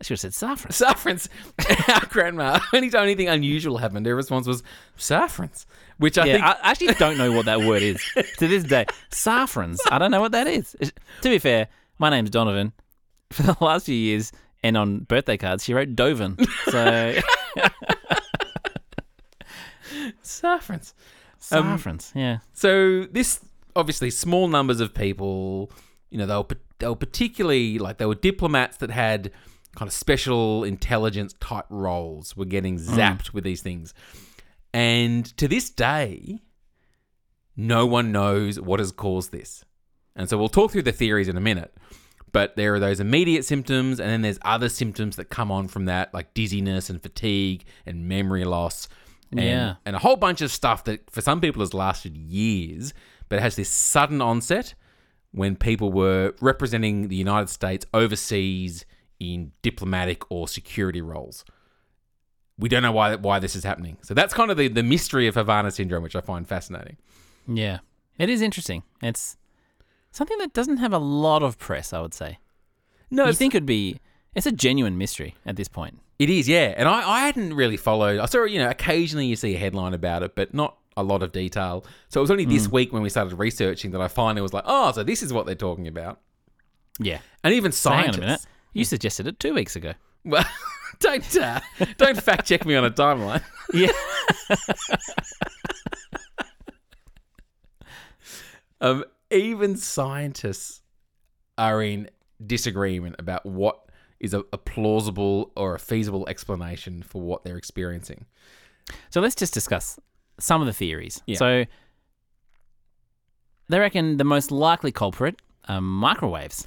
I 0.00 0.04
should 0.04 0.14
have 0.14 0.20
said 0.20 0.34
saffron. 0.34 0.72
Saffrons. 0.72 1.28
our 1.88 2.06
grandma, 2.06 2.60
anytime 2.74 3.02
anything 3.02 3.28
unusual 3.28 3.78
happened, 3.78 4.06
her 4.06 4.14
response 4.14 4.46
was 4.46 4.62
saffrons, 4.96 5.66
which 5.98 6.18
I 6.18 6.26
yeah, 6.26 6.32
think 6.34 6.44
I 6.44 6.56
actually 6.70 6.94
don't 6.94 7.18
know 7.18 7.32
what 7.32 7.46
that 7.46 7.60
word 7.60 7.82
is 7.82 8.02
to 8.38 8.48
this 8.48 8.64
day. 8.64 8.86
Saffrons. 9.10 9.80
I 9.90 9.98
don't 9.98 10.10
know 10.10 10.20
what 10.20 10.32
that 10.32 10.46
is. 10.46 10.76
To 11.22 11.28
be 11.28 11.38
fair, 11.38 11.68
my 11.98 12.10
name's 12.10 12.30
Donovan. 12.30 12.72
For 13.32 13.42
the 13.42 13.56
last 13.60 13.86
few 13.86 13.94
years, 13.94 14.32
and 14.62 14.76
on 14.76 15.00
birthday 15.00 15.36
cards, 15.36 15.64
she 15.64 15.74
wrote 15.74 15.96
Dovan. 15.96 16.36
So 16.66 17.14
saffrons. 21.38 22.12
Um, 22.14 22.20
yeah. 22.20 22.38
So 22.52 23.04
this 23.04 23.40
obviously 23.74 24.10
small 24.10 24.48
numbers 24.48 24.80
of 24.80 24.94
people, 24.94 25.70
you 26.10 26.18
know, 26.18 26.26
they 26.26 26.36
were 26.36 26.60
they 26.78 26.88
were 26.88 26.96
particularly 26.96 27.78
like 27.78 27.98
they 27.98 28.06
were 28.06 28.14
diplomats 28.14 28.78
that 28.78 28.90
had 28.90 29.30
kind 29.76 29.88
of 29.88 29.92
special 29.92 30.64
intelligence 30.64 31.34
type 31.40 31.66
roles 31.68 32.36
were 32.36 32.46
getting 32.46 32.78
zapped 32.78 33.32
with 33.32 33.44
these 33.44 33.62
things. 33.62 33.94
And 34.72 35.24
to 35.36 35.46
this 35.48 35.70
day, 35.70 36.40
no 37.56 37.86
one 37.86 38.12
knows 38.12 38.60
what 38.60 38.80
has 38.80 38.92
caused 38.92 39.32
this. 39.32 39.64
And 40.14 40.28
so 40.28 40.38
we'll 40.38 40.48
talk 40.48 40.72
through 40.72 40.82
the 40.82 40.92
theories 40.92 41.28
in 41.28 41.36
a 41.36 41.40
minute. 41.40 41.74
But 42.32 42.56
there 42.56 42.74
are 42.74 42.80
those 42.80 43.00
immediate 43.00 43.44
symptoms, 43.44 44.00
and 44.00 44.10
then 44.10 44.20
there's 44.20 44.38
other 44.42 44.68
symptoms 44.68 45.16
that 45.16 45.26
come 45.26 45.50
on 45.50 45.68
from 45.68 45.86
that, 45.86 46.12
like 46.12 46.34
dizziness 46.34 46.90
and 46.90 47.00
fatigue 47.00 47.64
and 47.86 48.08
memory 48.08 48.44
loss. 48.44 48.88
And, 49.38 49.46
Yeah. 49.46 49.74
and 49.84 49.96
a 49.96 49.98
whole 49.98 50.16
bunch 50.16 50.40
of 50.40 50.50
stuff 50.50 50.84
that 50.84 51.10
for 51.10 51.20
some 51.20 51.40
people 51.40 51.60
has 51.60 51.74
lasted 51.74 52.16
years, 52.16 52.92
but 53.28 53.36
it 53.38 53.42
has 53.42 53.56
this 53.56 53.68
sudden 53.68 54.20
onset 54.22 54.74
when 55.32 55.56
people 55.56 55.92
were 55.92 56.34
representing 56.40 57.08
the 57.08 57.16
United 57.16 57.48
States 57.48 57.84
overseas 57.92 58.84
in 59.20 59.52
diplomatic 59.62 60.22
or 60.30 60.46
security 60.48 61.00
roles. 61.02 61.44
We 62.58 62.68
don't 62.68 62.82
know 62.82 62.92
why 62.92 63.16
why 63.16 63.38
this 63.38 63.54
is 63.54 63.64
happening. 63.64 63.98
So 64.02 64.14
that's 64.14 64.32
kind 64.32 64.50
of 64.50 64.56
the, 64.56 64.68
the 64.68 64.82
mystery 64.82 65.26
of 65.26 65.34
Havana 65.34 65.70
syndrome, 65.70 66.02
which 66.02 66.16
I 66.16 66.20
find 66.20 66.48
fascinating. 66.48 66.96
Yeah. 67.46 67.80
It 68.18 68.30
is 68.30 68.40
interesting. 68.40 68.82
It's 69.02 69.36
something 70.10 70.38
that 70.38 70.54
doesn't 70.54 70.78
have 70.78 70.92
a 70.94 70.98
lot 70.98 71.42
of 71.42 71.58
press, 71.58 71.92
I 71.92 72.00
would 72.00 72.14
say. 72.14 72.38
No, 73.10 73.26
you 73.26 73.34
think 73.34 73.54
it'd 73.54 73.66
be 73.66 74.00
it's 74.34 74.46
a 74.46 74.52
genuine 74.52 74.96
mystery 74.96 75.34
at 75.44 75.56
this 75.56 75.68
point. 75.68 75.98
It 76.18 76.30
is, 76.30 76.48
yeah. 76.48 76.72
And 76.76 76.88
I, 76.88 77.08
I 77.08 77.20
hadn't 77.26 77.54
really 77.54 77.76
followed. 77.76 78.18
I 78.20 78.26
saw, 78.26 78.44
you 78.44 78.58
know, 78.58 78.70
occasionally 78.70 79.26
you 79.26 79.36
see 79.36 79.54
a 79.54 79.58
headline 79.58 79.92
about 79.94 80.22
it, 80.22 80.34
but 80.34 80.54
not 80.54 80.76
a 80.96 81.02
lot 81.02 81.22
of 81.22 81.30
detail. 81.32 81.84
So 82.08 82.20
it 82.20 82.22
was 82.22 82.30
only 82.30 82.46
this 82.46 82.68
week 82.68 82.92
when 82.92 83.02
we 83.02 83.10
started 83.10 83.34
researching 83.36 83.90
that 83.90 84.00
I 84.00 84.08
finally 84.08 84.40
was 84.40 84.54
like, 84.54 84.64
oh, 84.66 84.92
so 84.92 85.02
this 85.02 85.22
is 85.22 85.32
what 85.32 85.44
they're 85.44 85.54
talking 85.54 85.86
about. 85.88 86.20
Yeah. 86.98 87.18
And 87.44 87.52
even 87.52 87.70
So 87.72 87.90
hang 87.90 87.98
on 87.98 88.04
scientists. 88.04 88.18
a 88.18 88.20
minute. 88.20 88.40
You 88.72 88.84
suggested 88.86 89.26
it 89.26 89.38
two 89.38 89.52
weeks 89.54 89.76
ago. 89.76 89.92
Well, 90.24 90.44
don't 91.00 91.36
uh, 91.36 91.60
don't 91.98 92.20
fact 92.22 92.46
check 92.48 92.64
me 92.64 92.74
on 92.76 92.84
a 92.84 92.90
timeline. 92.90 93.42
Yeah. 93.74 93.92
Um, 98.80 99.04
even 99.30 99.76
scientists 99.76 100.82
are 101.56 101.82
in 101.82 102.10
disagreement 102.44 103.16
about 103.18 103.46
what 103.46 103.85
is 104.20 104.34
a, 104.34 104.44
a 104.52 104.58
plausible 104.58 105.52
or 105.56 105.74
a 105.74 105.78
feasible 105.78 106.26
explanation 106.28 107.02
for 107.02 107.20
what 107.20 107.44
they're 107.44 107.56
experiencing. 107.56 108.26
So 109.10 109.20
let's 109.20 109.34
just 109.34 109.52
discuss 109.52 109.98
some 110.38 110.60
of 110.60 110.66
the 110.66 110.72
theories. 110.72 111.22
Yeah. 111.26 111.38
So 111.38 111.64
they 113.68 113.78
reckon 113.78 114.16
the 114.16 114.24
most 114.24 114.50
likely 114.50 114.92
culprit 114.92 115.36
are 115.68 115.80
microwaves. 115.80 116.66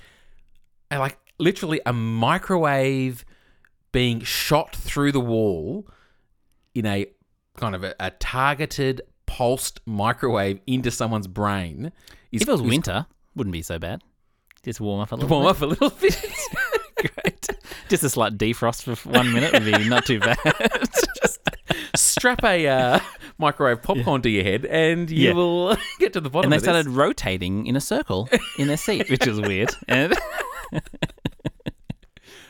And 0.92 1.00
like 1.00 1.18
literally 1.38 1.82
a 1.86 1.94
microwave 1.94 3.26
being 3.92 4.22
shot 4.22 4.76
through 4.76 5.12
the 5.12 5.20
wall 5.20 5.88
in 6.76 6.86
a 6.86 7.08
kind 7.58 7.76
of 7.76 7.84
a, 7.84 7.96
a 8.00 8.12
targeted 8.12 9.02
pulsed 9.26 9.80
microwave 9.86 10.60
into 10.68 10.92
someone's 10.92 11.28
brain 11.28 11.92
is 12.32 12.42
If 12.42 12.48
it 12.48 12.52
was 12.52 12.62
winter, 12.62 13.06
wouldn't 13.36 13.54
be 13.54 13.62
so 13.62 13.80
bad. 13.80 14.02
Just 14.64 14.82
warm 14.82 15.02
up 15.02 15.12
a 15.12 15.16
little 15.16 15.30
warm 15.30 15.46
bit. 15.46 15.56
up 15.56 15.62
a 15.62 15.66
little 15.66 15.90
bit. 15.90 16.16
Great. 17.00 17.48
Just 17.90 18.04
a 18.04 18.10
slight 18.10 18.38
defrost 18.38 18.84
for 18.84 18.96
one 19.10 19.32
minute 19.34 19.54
would 19.54 19.64
be 19.66 19.88
not 19.90 20.06
too 20.06 20.20
bad. 20.20 20.38
Strap 21.96 22.44
a 22.44 22.68
uh, 22.68 23.00
microwave 23.38 23.82
popcorn 23.82 24.22
to 24.24 24.30
your 24.30 24.44
head, 24.44 24.66
and 24.66 25.10
you 25.10 25.30
Yeah. 25.30 25.34
will 25.34 25.78
get 26.00 26.14
to 26.14 26.22
the 26.22 26.30
bottom. 26.30 26.52
and 26.52 26.54
they 26.54 26.58
of 26.58 26.62
this. 26.64 26.84
started 26.84 26.90
rotating 26.90 27.66
in 27.68 27.76
a 27.76 27.82
circle 27.82 28.30
in 28.58 28.68
their 28.68 28.78
seat, 28.78 29.10
which 29.10 29.26
was 29.26 29.40
weird. 29.42 29.70
And 29.88 30.14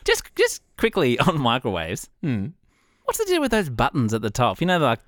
just 0.05 0.23
just 0.35 0.61
quickly 0.77 1.19
on 1.19 1.39
microwaves. 1.39 2.09
Hmm. 2.21 2.47
What's 3.05 3.17
the 3.19 3.25
deal 3.25 3.41
with 3.41 3.51
those 3.51 3.69
buttons 3.69 4.13
at 4.13 4.21
the 4.21 4.29
top? 4.29 4.59
You 4.61 4.67
know, 4.67 4.77
like 4.79 4.99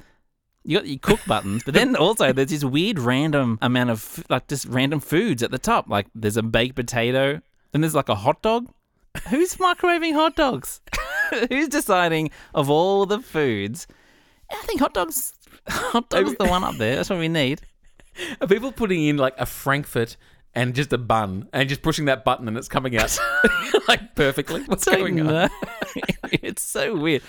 you 0.63 0.77
got 0.77 0.87
your 0.87 0.99
cook 0.99 1.19
buttons, 1.27 1.63
but 1.63 1.73
then 1.73 1.95
also 1.95 2.31
there's 2.33 2.49
this 2.49 2.63
weird 2.63 2.99
random 2.99 3.57
amount 3.61 3.89
of 3.89 4.23
like 4.29 4.47
just 4.47 4.65
random 4.65 4.99
foods 4.99 5.43
at 5.43 5.51
the 5.51 5.57
top. 5.59 5.89
Like 5.89 6.07
there's 6.15 6.37
a 6.37 6.43
baked 6.43 6.75
potato, 6.75 7.41
and 7.73 7.83
there's 7.83 7.95
like 7.95 8.09
a 8.09 8.15
hot 8.15 8.41
dog. 8.41 8.69
Who's 9.29 9.55
microwaving 9.55 10.13
hot 10.13 10.35
dogs? 10.35 10.81
Who's 11.49 11.67
deciding 11.67 12.31
of 12.53 12.69
all 12.69 13.05
the 13.05 13.19
foods? 13.19 13.87
I 14.51 14.55
think 14.65 14.79
hot 14.79 14.93
dogs. 14.93 15.33
Hot 15.67 16.09
dogs 16.09 16.35
the 16.35 16.45
one 16.45 16.63
up 16.63 16.75
there. 16.75 16.95
That's 16.95 17.09
what 17.09 17.19
we 17.19 17.27
need. 17.27 17.61
Are 18.41 18.47
people 18.47 18.71
putting 18.71 19.03
in 19.03 19.17
like 19.17 19.35
a 19.37 19.45
frankfurt 19.45 20.17
and 20.53 20.75
just 20.75 20.91
a 20.91 20.97
bun 20.97 21.47
and 21.53 21.69
just 21.69 21.81
pushing 21.81 22.05
that 22.05 22.25
button 22.25 22.47
and 22.47 22.57
it's 22.57 22.67
coming 22.67 22.97
out 22.97 23.17
like 23.87 24.15
perfectly? 24.15 24.63
What's 24.63 24.85
going 24.85 25.25
on? 25.25 25.49
it's 26.31 26.61
so 26.63 26.97
weird. 26.97 27.21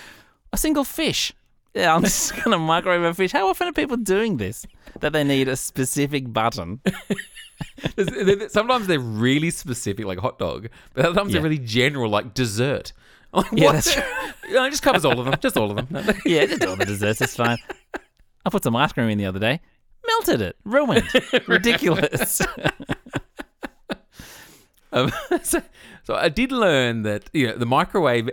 A 0.53 0.57
single 0.57 0.85
fish. 0.85 1.33
Yeah, 1.75 1.95
I'm 1.95 2.03
just 2.05 2.35
gonna 2.43 2.59
microwave 2.59 3.03
a 3.03 3.15
fish. 3.15 3.33
How 3.33 3.49
often 3.49 3.69
are 3.69 3.73
people 3.73 3.97
doing 3.97 4.37
this? 4.37 4.67
That 5.01 5.13
they 5.13 5.25
need 5.25 5.49
a 5.49 5.57
specific 5.57 6.33
button. 6.33 6.81
Sometimes 8.49 8.87
they're 8.87 8.99
really 8.99 9.51
specific, 9.51 10.05
like 10.05 10.19
hot 10.19 10.39
dog, 10.39 10.69
but 10.95 11.05
other 11.07 11.15
times 11.15 11.31
Yeah. 11.33 11.41
they're 11.41 11.51
really 11.51 11.65
general, 11.65 12.11
like 12.11 12.35
dessert. 12.35 12.93
Like, 13.35 13.47
Yeah, 13.53 13.65
what? 13.65 13.73
that's 13.77 13.97
You 14.47 14.53
know, 14.55 14.65
it 14.67 14.71
just 14.71 14.83
covers 14.83 15.07
all 15.07 15.19
of 15.19 15.25
them. 15.25 15.35
Just 15.41 15.57
all 15.57 15.71
of 15.71 15.89
them. 15.89 16.17
Yeah, 16.27 16.45
just 16.45 16.63
all 16.67 16.77
the 16.77 16.85
desserts. 16.85 17.19
It's 17.23 17.35
fine. 17.35 17.57
I 18.45 18.51
put 18.51 18.63
some 18.63 18.77
ice 18.77 18.93
cream 18.93 19.09
in 19.09 19.17
the 19.17 19.25
other 19.25 19.39
day. 19.39 19.61
Melted 20.07 20.43
it. 20.43 20.57
Ruined. 20.65 21.09
Ridiculous. 21.49 22.43
Um, 24.93 25.11
so, 25.43 25.63
so 26.05 26.15
I 26.15 26.29
did 26.29 26.53
learn 26.53 27.03
that 27.05 27.31
you 27.33 27.47
know 27.47 27.57
the 27.57 27.65
microwave 27.65 28.29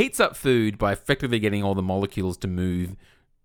heats 0.00 0.20
up 0.20 0.36
food 0.36 0.78
by 0.78 0.92
effectively 0.92 1.38
getting 1.38 1.62
all 1.62 1.74
the 1.74 1.82
molecules 1.82 2.36
to 2.38 2.48
move 2.48 2.96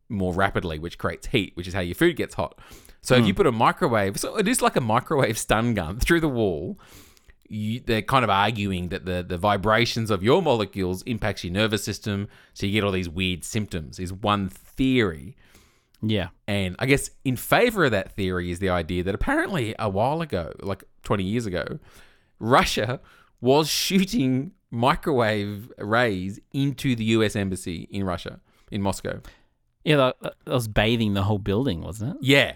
more 0.10 0.34
rapidly, 0.34 0.80
which 0.80 0.98
creates 0.98 1.28
heat, 1.28 1.56
which 1.56 1.68
is 1.68 1.74
how 1.74 1.80
your 1.80 1.96
food 1.96 2.16
gets 2.16 2.36
hot. 2.36 2.60
So 3.02 3.16
if 3.16 3.22
hmm. 3.22 3.28
you 3.28 3.34
put 3.34 3.48
a 3.48 3.52
microwave, 3.52 4.20
so 4.20 4.38
it 4.38 4.48
is 4.48 4.62
like 4.62 4.76
a 4.76 4.82
microwave 4.82 5.38
stun 5.38 5.74
gun 5.74 6.00
through 6.00 6.22
the 6.22 6.30
wall. 6.30 6.80
You, 7.48 7.80
they're 7.80 8.02
kind 8.02 8.24
of 8.24 8.32
arguing 8.32 8.90
that 8.90 9.06
the, 9.06 9.24
the 9.28 9.38
vibrations 9.38 10.10
of 10.10 10.24
your 10.24 10.42
molecules 10.42 11.04
impacts 11.04 11.44
your 11.44 11.54
nervous 11.54 11.84
system, 11.84 12.28
so 12.56 12.66
you 12.66 12.72
get 12.72 12.84
all 12.84 12.92
these 12.92 13.10
weird 13.10 13.44
symptoms. 13.44 14.00
Is 14.00 14.12
one 14.12 14.50
theory. 14.50 15.36
yeah. 16.02 16.30
And 16.48 16.76
I 16.80 16.88
guess 16.88 17.12
in 17.24 17.36
favor 17.36 17.86
of 17.86 17.92
that 17.92 18.14
theory 18.14 18.50
is 18.50 18.58
the 18.58 18.70
idea 18.70 19.04
that 19.04 19.14
apparently 19.14 19.76
a 19.78 19.90
while 19.90 20.22
ago, 20.22 20.54
like 20.62 20.84
20 21.04 21.24
years 21.24 21.46
ago, 21.46 21.78
Russia 22.40 23.00
was 23.42 23.70
shooting 23.70 24.52
microwave 24.76 25.72
rays 25.78 26.40
into 26.54 26.96
the 26.96 27.04
US 27.06 27.36
embassy 27.36 27.88
in 27.90 28.04
Russia, 28.04 28.40
in 28.72 28.82
Moscow. 28.82 29.22
Yeah, 29.84 29.98
that, 29.98 30.16
that 30.22 30.34
was 30.46 30.68
bathing 30.68 31.14
the 31.14 31.24
whole 31.24 31.38
building, 31.38 31.82
wasn't 31.82 32.16
it? 32.16 32.18
Yeah. 32.22 32.56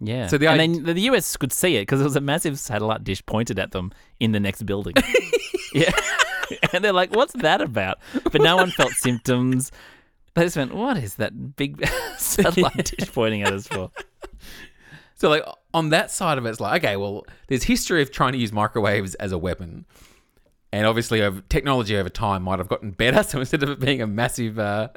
Yeah. 0.00 0.26
So 0.28 0.38
the 0.38 0.46
and 0.48 0.60
id- 0.60 0.74
then 0.76 0.82
the- 0.84 0.94
the 0.94 1.02
US 1.02 1.36
could 1.36 1.52
see 1.52 1.76
it 1.76 1.82
because 1.82 1.98
there 2.00 2.04
was 2.06 2.16
a 2.16 2.20
massive 2.20 2.58
satellite 2.58 3.04
dish 3.04 3.24
pointed 3.26 3.58
at 3.58 3.72
them 3.72 3.92
in 4.18 4.32
the 4.32 4.40
next 4.40 4.64
building. 4.64 4.94
yeah. 5.74 5.90
and 6.72 6.84
they're 6.84 6.92
like, 6.92 7.14
"What's 7.14 7.32
that 7.34 7.60
about?" 7.60 7.98
But 8.32 8.40
no 8.40 8.56
one 8.56 8.70
felt 8.70 8.90
symptoms. 8.92 9.70
They 10.34 10.42
just 10.42 10.56
went, 10.56 10.74
"What 10.74 10.96
is 10.96 11.14
that 11.16 11.56
big 11.56 11.86
satellite 12.18 12.92
dish 12.96 13.12
pointing 13.12 13.42
at 13.42 13.52
us 13.52 13.66
for?" 13.68 13.90
So 15.16 15.28
like 15.28 15.44
on 15.74 15.90
that 15.90 16.10
side 16.10 16.38
of 16.38 16.46
it, 16.46 16.48
it's 16.50 16.60
like 16.60 16.82
okay, 16.82 16.96
well, 16.96 17.24
there's 17.48 17.64
history 17.64 18.00
of 18.02 18.10
trying 18.10 18.32
to 18.32 18.38
use 18.38 18.52
microwaves 18.52 19.14
as 19.16 19.32
a 19.32 19.38
weapon, 19.38 19.84
and 20.72 20.86
obviously, 20.86 21.20
over 21.22 21.40
technology 21.48 21.96
over 21.96 22.08
time 22.08 22.42
might 22.42 22.58
have 22.58 22.68
gotten 22.68 22.90
better. 22.92 23.22
So 23.28 23.38
instead 23.40 23.62
of 23.62 23.70
it 23.70 23.80
being 23.80 24.00
a 24.02 24.06
massive, 24.06 24.58
uh, 24.58 24.88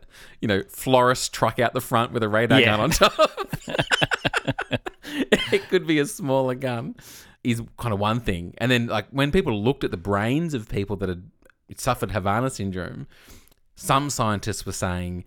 you 0.41 0.47
know, 0.47 0.61
florist 0.69 1.33
truck 1.33 1.59
out 1.59 1.73
the 1.73 1.81
front 1.81 2.11
with 2.11 2.23
a 2.23 2.29
radar 2.29 2.59
Yeah. 2.59 2.65
gun 2.77 2.79
on 2.81 2.89
top, 2.91 3.13
it 5.51 5.67
could 5.69 5.85
be 5.87 5.99
a 5.99 6.05
smaller 6.05 6.55
gun. 6.55 6.95
Is 7.43 7.61
kind 7.77 7.93
of 7.93 7.99
one 7.99 8.21
thing, 8.21 8.53
and 8.59 8.71
then 8.71 8.87
like 8.87 9.07
when 9.09 9.29
people 9.29 9.61
looked 9.61 9.83
at 9.83 9.91
the 9.91 9.97
brains 9.97 10.53
of 10.53 10.69
people 10.69 10.95
that 10.97 11.09
had 11.09 11.29
suffered 11.75 12.11
Havana 12.11 12.49
syndrome, 12.49 13.05
some 13.75 14.09
scientists 14.09 14.65
were 14.65 14.71
saying 14.71 15.25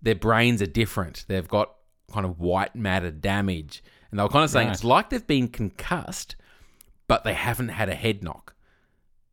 their 0.00 0.14
brains 0.14 0.62
are 0.62 0.66
different. 0.66 1.24
They've 1.26 1.48
got 1.48 1.74
kind 2.12 2.24
of 2.24 2.38
white 2.38 2.76
matter 2.76 3.10
damage. 3.10 3.82
And 4.12 4.18
they 4.20 4.22
were 4.22 4.28
kind 4.28 4.44
of 4.44 4.50
saying 4.50 4.68
Right. 4.68 4.74
it's 4.74 4.84
like 4.84 5.10
they've 5.10 5.26
been 5.26 5.48
concussed, 5.48 6.36
but 7.08 7.24
they 7.24 7.34
haven't 7.34 7.70
had 7.70 7.88
a 7.88 7.94
head 7.96 8.22
knock. 8.22 8.54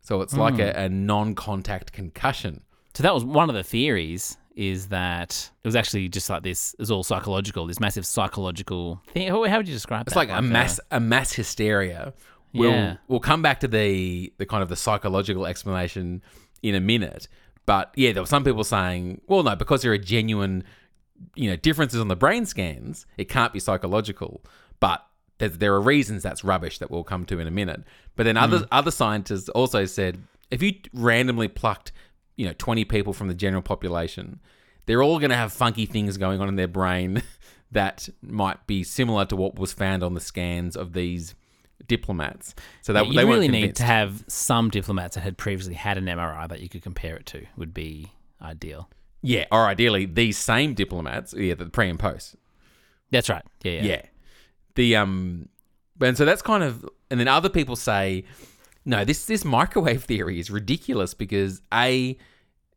So 0.06 0.22
it's 0.22 0.34
hmm. 0.34 0.40
like 0.40 0.60
a, 0.60 0.72
a 0.78 0.90
non 0.90 1.36
contact 1.36 1.92
concussion. 1.92 2.62
So 2.94 3.04
that 3.04 3.14
was 3.14 3.26
one 3.26 3.50
of 3.50 3.56
the 3.56 3.64
theories. 3.64 4.38
Is 4.56 4.88
that 4.88 5.52
it 5.64 5.68
was 5.68 5.76
actually 5.76 6.08
just 6.08 6.30
like 6.30 6.44
this? 6.44 6.74
It 6.76 6.80
was 6.80 6.92
all 6.92 7.04
psychological. 7.04 7.68
This 7.68 7.82
massive 7.82 8.06
psychological 8.06 9.02
thing. 9.14 9.28
How, 9.28 9.44
how 9.44 9.58
would 9.58 9.68
you 9.68 9.74
describe 9.74 10.08
It's 10.08 10.14
that? 10.14 10.20
like 10.20 10.30
a 10.30 10.42
mass 10.42 10.80
a 10.92 11.00
mass 11.02 11.34
hysteria. 11.34 12.14
We'll 12.54 12.72
Yeah. 12.72 12.98
we'll 13.10 13.20
come 13.20 13.42
back 13.42 13.60
to 13.62 13.68
the 13.68 14.32
the 14.38 14.46
kind 14.46 14.64
of 14.64 14.70
the 14.70 14.78
psychological 14.78 15.46
explanation 15.46 16.22
in 16.64 16.74
a 16.74 16.80
minute. 16.80 17.28
But 17.66 17.92
yeah, 17.96 18.14
there 18.14 18.22
were 18.22 18.28
some 18.28 18.46
people 18.46 18.64
saying, 18.64 19.22
well, 19.28 19.44
no, 19.44 19.56
because 19.56 19.82
there 19.82 19.92
are 19.92 19.98
genuine, 19.98 20.64
you 21.36 21.50
know, 21.50 21.58
differences 21.58 22.00
on 22.00 22.08
the 22.08 22.16
brain 22.16 22.46
scans, 22.46 23.06
it 23.18 23.28
can't 23.28 23.52
be 23.52 23.60
psychological. 23.60 24.42
But 24.80 25.06
there, 25.38 25.50
there 25.50 25.74
are 25.74 25.82
reasons 25.82 26.24
that's 26.24 26.44
rubbish 26.44 26.80
that 26.80 26.90
we'll 26.90 27.04
come 27.04 27.26
to 27.26 27.40
in 27.40 27.48
a 27.48 27.52
minute. 27.52 27.84
But 28.16 28.24
then 28.24 28.38
other 28.38 28.60
mm. 28.60 28.68
other 28.72 28.92
scientists 28.92 29.50
also 29.50 29.86
said 29.86 30.20
if 30.52 30.62
you 30.62 30.74
randomly 30.94 31.48
plucked, 31.48 31.92
you 32.36 32.46
know, 32.46 32.54
twenty 32.58 32.86
people 32.86 33.14
from 33.14 33.28
the 33.28 33.34
general 33.34 33.62
population, 33.62 34.40
they're 34.86 35.04
all 35.04 35.20
going 35.20 35.32
to 35.32 35.36
have 35.36 35.52
funky 35.52 35.86
things 35.86 36.18
going 36.18 36.42
on 36.42 36.48
in 36.48 36.56
their 36.56 36.68
brain 36.68 37.22
that 37.72 38.10
might 38.22 38.66
be 38.68 38.84
similar 38.84 39.26
to 39.26 39.36
what 39.36 39.60
was 39.60 39.74
found 39.74 40.04
on 40.04 40.14
the 40.14 40.22
scans 40.22 40.76
of 40.76 40.94
these 40.94 41.36
diplomats. 41.88 42.56
So 42.82 42.94
that 42.94 43.08
you 43.08 43.14
they 43.14 43.26
really 43.26 43.48
need 43.48 43.76
to 43.78 43.84
have 43.84 44.24
some 44.28 44.70
diplomats 44.70 45.16
that 45.16 45.22
had 45.22 45.38
previously 45.38 45.74
had 45.74 45.98
an 45.98 46.06
MRI 46.06 46.48
that 46.48 46.62
you 46.62 46.70
could 46.70 46.84
compare 46.84 47.16
it 47.16 47.26
to. 47.28 47.46
Would 47.58 47.74
be 47.74 48.12
ideal. 48.42 48.90
Yeah, 49.22 49.46
or 49.52 49.66
ideally 49.66 50.06
these 50.06 50.38
same 50.38 50.74
diplomats, 50.74 51.34
yeah, 51.34 51.56
the 51.56 51.66
pre 51.66 51.90
and 51.90 52.00
post. 52.00 52.36
That's 53.12 53.30
right. 53.30 53.44
Yeah. 53.64 53.72
Yeah. 53.72 53.82
Yeah. 53.84 54.02
The 54.76 54.96
um 54.96 55.50
and 56.02 56.18
so 56.18 56.26
that's 56.26 56.42
kind 56.42 56.64
of 56.64 56.86
and 57.10 57.20
then 57.20 57.28
other 57.28 57.50
people 57.50 57.76
say 57.76 58.26
no, 58.86 59.04
this 59.04 59.26
this 59.26 59.44
microwave 59.44 60.04
theory 60.04 60.40
is 60.40 60.52
ridiculous 60.52 61.14
because 61.14 61.62
a 61.74 62.18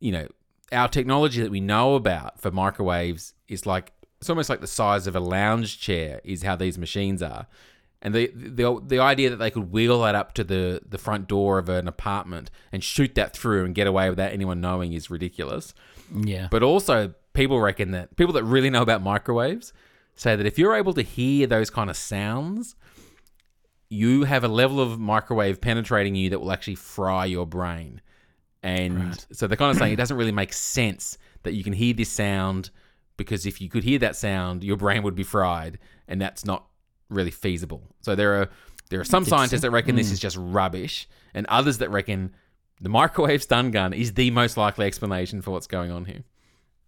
you 0.00 0.12
know, 0.12 0.28
our 0.72 0.88
technology 0.88 1.42
that 1.42 1.50
we 1.50 1.60
know 1.60 1.94
about 1.94 2.40
for 2.40 2.50
microwaves 2.50 3.34
is 3.48 3.66
like 3.66 3.92
it's 4.20 4.30
almost 4.30 4.50
like 4.50 4.60
the 4.60 4.66
size 4.66 5.06
of 5.06 5.14
a 5.14 5.20
lounge 5.20 5.78
chair 5.80 6.20
is 6.24 6.42
how 6.42 6.56
these 6.56 6.78
machines 6.78 7.22
are. 7.22 7.46
And 8.00 8.14
the 8.14 8.30
the 8.34 8.80
the 8.84 8.98
idea 9.00 9.30
that 9.30 9.36
they 9.36 9.50
could 9.50 9.72
wheel 9.72 10.02
that 10.02 10.14
up 10.14 10.32
to 10.34 10.44
the 10.44 10.80
the 10.88 10.98
front 10.98 11.28
door 11.28 11.58
of 11.58 11.68
an 11.68 11.88
apartment 11.88 12.50
and 12.72 12.82
shoot 12.82 13.14
that 13.16 13.36
through 13.36 13.64
and 13.64 13.74
get 13.74 13.86
away 13.86 14.08
without 14.08 14.32
anyone 14.32 14.61
knowing 14.61 14.92
is 14.92 15.11
ridiculous. 15.11 15.74
Yeah. 16.14 16.48
But 16.50 16.62
also, 16.62 17.14
people 17.34 17.61
reckon 17.61 17.90
that 17.90 18.16
people 18.16 18.32
that 18.34 18.44
really 18.44 18.70
know 18.70 18.82
about 18.82 19.02
microwaves 19.02 19.72
say 20.18 20.37
that 20.37 20.44
if 20.46 20.59
you're 20.59 20.74
able 20.74 20.92
to 20.94 21.02
hear 21.02 21.46
those 21.46 21.70
kind 21.70 21.88
of 21.88 21.96
sounds, 21.96 22.74
you 23.88 24.24
have 24.24 24.44
a 24.44 24.48
level 24.48 24.81
of 24.81 24.98
microwave 24.98 25.61
penetrating 25.61 26.14
you 26.14 26.31
that 26.31 26.40
will 26.40 26.52
actually 26.52 26.74
fry 26.74 27.24
your 27.24 27.46
brain. 27.46 28.00
And 28.62 28.98
Right. 29.04 29.26
so 29.33 29.46
they're 29.46 29.57
kind 29.57 29.70
of 29.70 29.78
saying 29.78 29.92
it 29.92 29.96
doesn't 29.96 30.16
really 30.16 30.33
make 30.33 30.52
sense 30.52 31.16
that 31.44 31.54
you 31.54 31.62
can 31.64 31.72
hear 31.72 31.94
this 31.94 32.11
sound 32.11 32.70
because 33.16 33.46
if 33.46 33.61
you 33.61 33.68
could 33.68 33.85
hear 33.85 33.98
that 34.00 34.16
sound, 34.16 34.62
your 34.62 34.76
brain 34.76 35.02
would 35.02 35.14
be 35.14 35.22
fried, 35.22 35.78
and 36.07 36.20
that's 36.20 36.44
not 36.44 36.66
really 37.09 37.31
feasible. 37.31 37.83
So 38.00 38.14
there 38.14 38.40
are 38.42 38.50
there 38.90 39.00
are 39.00 39.04
some 39.04 39.24
scientists 39.24 39.61
that 39.62 39.70
reckon 39.70 39.92
Hmm. 39.92 39.98
this 39.98 40.11
is 40.11 40.18
just 40.18 40.37
rubbish, 40.38 41.09
and 41.35 41.46
others 41.46 41.78
that 41.78 41.90
reckon 41.90 42.35
the 42.81 42.88
microwave 42.88 43.42
stun 43.42 43.70
gun 43.70 43.92
is 43.92 44.14
the 44.14 44.31
most 44.31 44.57
likely 44.57 44.87
explanation 44.87 45.42
for 45.42 45.50
what's 45.52 45.66
going 45.66 45.90
on 45.90 46.04
here. 46.07 46.22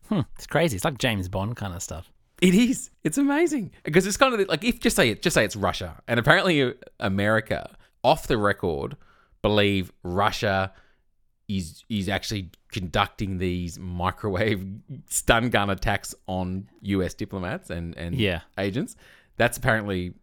Hmm, 0.08 0.20
it's 0.36 0.46
crazy. 0.46 0.76
It's 0.76 0.84
like 0.84 0.98
James 0.98 1.28
Bond 1.28 1.56
kind 1.56 1.74
of 1.74 1.82
stuff. 1.82 2.10
It 2.40 2.54
is. 2.54 2.90
It's 3.04 3.18
amazing 3.18 3.72
because 3.82 4.06
it's 4.06 4.16
kind 4.16 4.34
of 4.38 4.48
like 4.48 4.64
if 4.64 4.80
just 4.80 4.96
say 4.96 5.10
it, 5.10 5.22
just 5.22 5.34
say 5.34 5.44
it's 5.44 5.56
Russia, 5.56 6.00
and 6.08 6.18
apparently 6.20 6.74
America, 6.98 7.76
off 8.02 8.26
the 8.26 8.38
record, 8.38 8.96
believe 9.42 9.92
Russia 10.02 10.72
is 11.48 11.84
is 11.88 12.08
actually 12.08 12.50
conducting 12.70 13.38
these 13.38 13.78
microwave 13.78 14.64
stun 15.06 15.50
gun 15.50 15.68
attacks 15.70 16.14
on 16.26 16.68
U.S. 16.82 17.14
diplomats 17.14 17.70
and 17.70 17.96
and 17.96 18.14
Yeah. 18.14 18.40
agents. 18.58 18.96
That's 19.36 19.58
apparently 19.58 20.14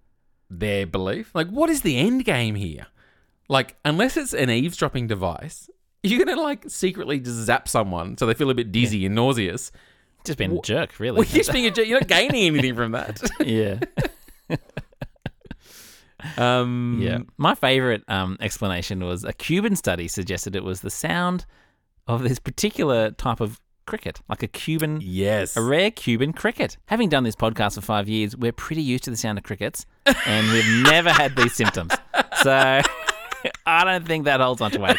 their 0.49 0.85
belief. 0.87 1.31
Like, 1.35 1.49
what 1.49 1.69
is 1.69 1.81
the 1.81 1.97
end 1.97 2.23
game 2.23 2.55
here? 2.55 2.87
Like, 3.49 3.75
unless 3.83 4.15
it's 4.17 4.33
an 4.33 4.49
eavesdropping 4.49 5.07
device, 5.07 5.69
you're 6.03 6.23
gonna 6.23 6.39
like 6.41 6.65
secretly 6.69 7.19
just 7.19 7.37
zap 7.37 7.67
someone 7.67 8.17
so 8.17 8.25
they 8.25 8.33
feel 8.33 8.49
a 8.49 8.55
bit 8.55 8.71
dizzy 8.71 9.05
and 9.05 9.15
nauseous. 9.15 9.71
Just 10.27 10.37
being 10.37 10.57
a 10.57 10.61
jerk, 10.61 10.99
really. 10.99 11.17
Well, 11.17 11.25
you're 11.25 11.37
just 11.37 11.51
being 11.51 11.65
a 11.65 11.71
jerk. 11.71 11.87
You're 11.87 11.99
not 11.99 12.07
gaining 12.07 12.47
anything 12.47 12.75
from 12.75 12.91
that. 12.91 13.21
yeah. 13.45 13.79
Um, 16.37 16.99
Yeah. 17.01 17.19
My 17.37 17.53
favorite 17.55 18.03
um, 18.07 18.37
explanation 18.39 19.03
was 19.03 19.23
a 19.23 19.33
Cuban 19.33 19.75
study 19.75 20.07
suggested 20.07 20.55
it 20.55 20.63
was 20.63 20.81
the 20.81 20.89
sound 20.89 21.45
of 22.07 22.23
this 22.23 22.39
particular 22.39 23.11
type 23.11 23.39
of 23.39 23.59
cricket, 23.85 24.19
like 24.27 24.41
a 24.43 24.47
Cuban, 24.47 24.99
Yes. 25.01 25.55
a 25.55 25.61
rare 25.61 25.91
Cuban 25.91 26.33
cricket. 26.33 26.77
Having 26.87 27.09
done 27.09 27.23
this 27.23 27.35
podcast 27.35 27.75
for 27.75 27.81
five 27.81 28.09
years, 28.09 28.35
we're 28.35 28.51
pretty 28.51 28.81
used 28.81 29.03
to 29.05 29.11
the 29.11 29.15
sound 29.17 29.37
of 29.37 29.43
crickets, 29.43 29.85
and 30.25 30.51
we've 30.51 30.83
never 30.91 31.11
had 31.11 31.35
these 31.35 31.53
symptoms. 31.53 31.91
So 32.41 32.81
I 33.65 33.83
don't 33.83 34.05
think 34.05 34.25
that 34.25 34.39
holds 34.41 34.59
to 34.61 34.79
weight. 34.79 34.97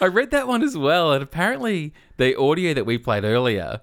I 0.00 0.06
read 0.06 0.30
that 0.30 0.46
one 0.46 0.62
as 0.62 0.76
well, 0.76 1.12
and 1.12 1.22
apparently 1.22 1.92
the 2.16 2.38
audio 2.38 2.74
that 2.74 2.84
we 2.84 2.98
played 2.98 3.24
earlier, 3.24 3.80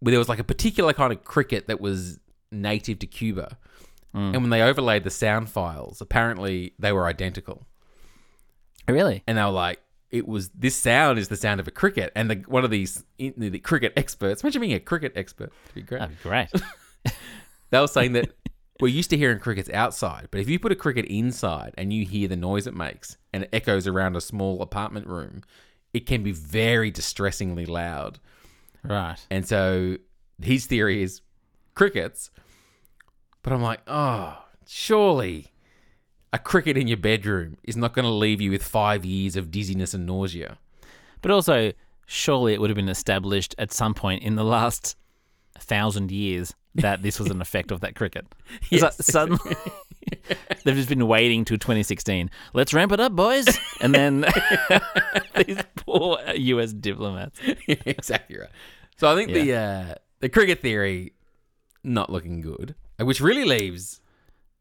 where 0.00 0.10
there 0.10 0.18
was 0.18 0.28
like 0.28 0.38
a 0.38 0.44
particular 0.44 0.92
kind 0.92 1.12
of 1.12 1.24
cricket 1.24 1.68
that 1.68 1.80
was 1.80 2.18
native 2.50 2.98
to 3.00 3.06
Cuba, 3.06 3.58
hmm. 4.12 4.18
and 4.34 4.36
when 4.36 4.50
they 4.50 4.62
overlaid 4.62 5.04
the 5.04 5.10
sound 5.10 5.48
files, 5.48 6.00
apparently 6.00 6.74
they 6.78 6.92
were 6.92 7.06
identical, 7.06 7.66
Really? 8.88 9.22
and 9.26 9.38
they 9.38 9.42
were 9.42 9.50
like. 9.50 9.80
It 10.10 10.26
was 10.26 10.48
this 10.48 10.74
sound 10.74 11.20
is 11.20 11.28
the 11.28 11.36
sound 11.36 11.60
of 11.60 11.68
a 11.68 11.70
cricket, 11.70 12.10
and 12.16 12.28
the, 12.28 12.34
one 12.48 12.64
of 12.64 12.70
these 12.72 13.04
the 13.16 13.60
cricket 13.60 13.92
experts. 13.96 14.42
Imagine 14.42 14.60
being 14.60 14.72
a 14.72 14.80
cricket 14.80 15.12
expert. 15.14 15.52
That'd 15.66 15.74
be 15.76 15.82
great. 15.82 16.00
That'd 16.00 16.16
be 16.16 16.28
great. 16.28 16.48
They 17.70 17.78
were 17.78 17.88
saying 17.88 18.12
that 18.12 18.30
we're 18.80 18.88
used 18.88 19.10
to 19.10 19.16
hearing 19.16 19.38
crickets 19.38 19.70
outside, 19.70 20.28
but 20.30 20.40
if 20.40 20.48
you 20.48 20.58
put 20.58 20.72
a 20.72 20.76
cricket 20.76 21.06
inside 21.06 21.74
and 21.76 21.92
you 21.92 22.04
hear 22.04 22.28
the 22.28 22.36
noise 22.36 22.66
it 22.66 22.74
makes 22.74 23.16
and 23.32 23.44
it 23.44 23.50
echoes 23.52 23.86
around 23.86 24.16
a 24.16 24.20
small 24.20 24.62
apartment 24.62 25.06
room, 25.06 25.42
it 25.92 26.06
can 26.06 26.22
be 26.22 26.32
very 26.32 26.90
distressingly 26.90 27.66
loud. 27.66 28.18
right. 28.82 29.18
And 29.30 29.46
so 29.46 29.96
his 30.42 30.66
theory 30.66 31.02
is 31.02 31.20
crickets. 31.74 32.30
But 33.42 33.52
I'm 33.52 33.62
like, 33.62 33.80
oh, 33.86 34.44
surely 34.66 35.52
a 36.32 36.38
cricket 36.38 36.76
in 36.76 36.86
your 36.86 36.96
bedroom 36.96 37.56
is 37.64 37.76
not 37.76 37.94
going 37.94 38.04
to 38.04 38.10
leave 38.10 38.40
you 38.40 38.50
with 38.50 38.62
five 38.62 39.04
years 39.04 39.36
of 39.36 39.50
dizziness 39.50 39.94
and 39.94 40.06
nausea. 40.06 40.58
But 41.22 41.30
also, 41.30 41.72
surely 42.06 42.54
it 42.54 42.60
would 42.60 42.70
have 42.70 42.76
been 42.76 42.88
established 42.88 43.54
at 43.58 43.72
some 43.72 43.94
point 43.94 44.22
in 44.22 44.36
the 44.36 44.44
last 44.44 44.96
thousand 45.58 46.10
years 46.10 46.54
that 46.74 47.02
this 47.02 47.18
was 47.18 47.30
an 47.30 47.40
effect 47.40 47.70
of 47.70 47.80
that 47.80 47.94
cricket. 47.94 48.26
It's 48.70 48.82
like 48.82 48.92
suddenly, 48.92 49.56
they've 50.64 50.76
just 50.76 50.88
been 50.88 51.06
waiting 51.06 51.44
till 51.44 51.58
2016. 51.58 52.30
Let's 52.52 52.72
ramp 52.72 52.92
it 52.92 53.00
up, 53.00 53.12
boys. 53.12 53.58
And 53.80 53.94
then 53.94 54.20
these 55.46 55.58
poor 55.76 56.18
US 56.34 56.72
diplomats. 56.72 57.40
exactly 57.66 58.38
right. 58.38 58.50
So 58.96 59.10
I 59.10 59.14
think 59.14 59.32
the 59.32 59.54
uh, 59.54 59.94
the 60.20 60.28
cricket 60.28 60.60
theory 60.60 61.14
not 61.82 62.10
looking 62.10 62.40
good, 62.40 62.74
uh, 63.00 63.04
which 63.04 63.20
really 63.20 63.44
leaves 63.44 64.00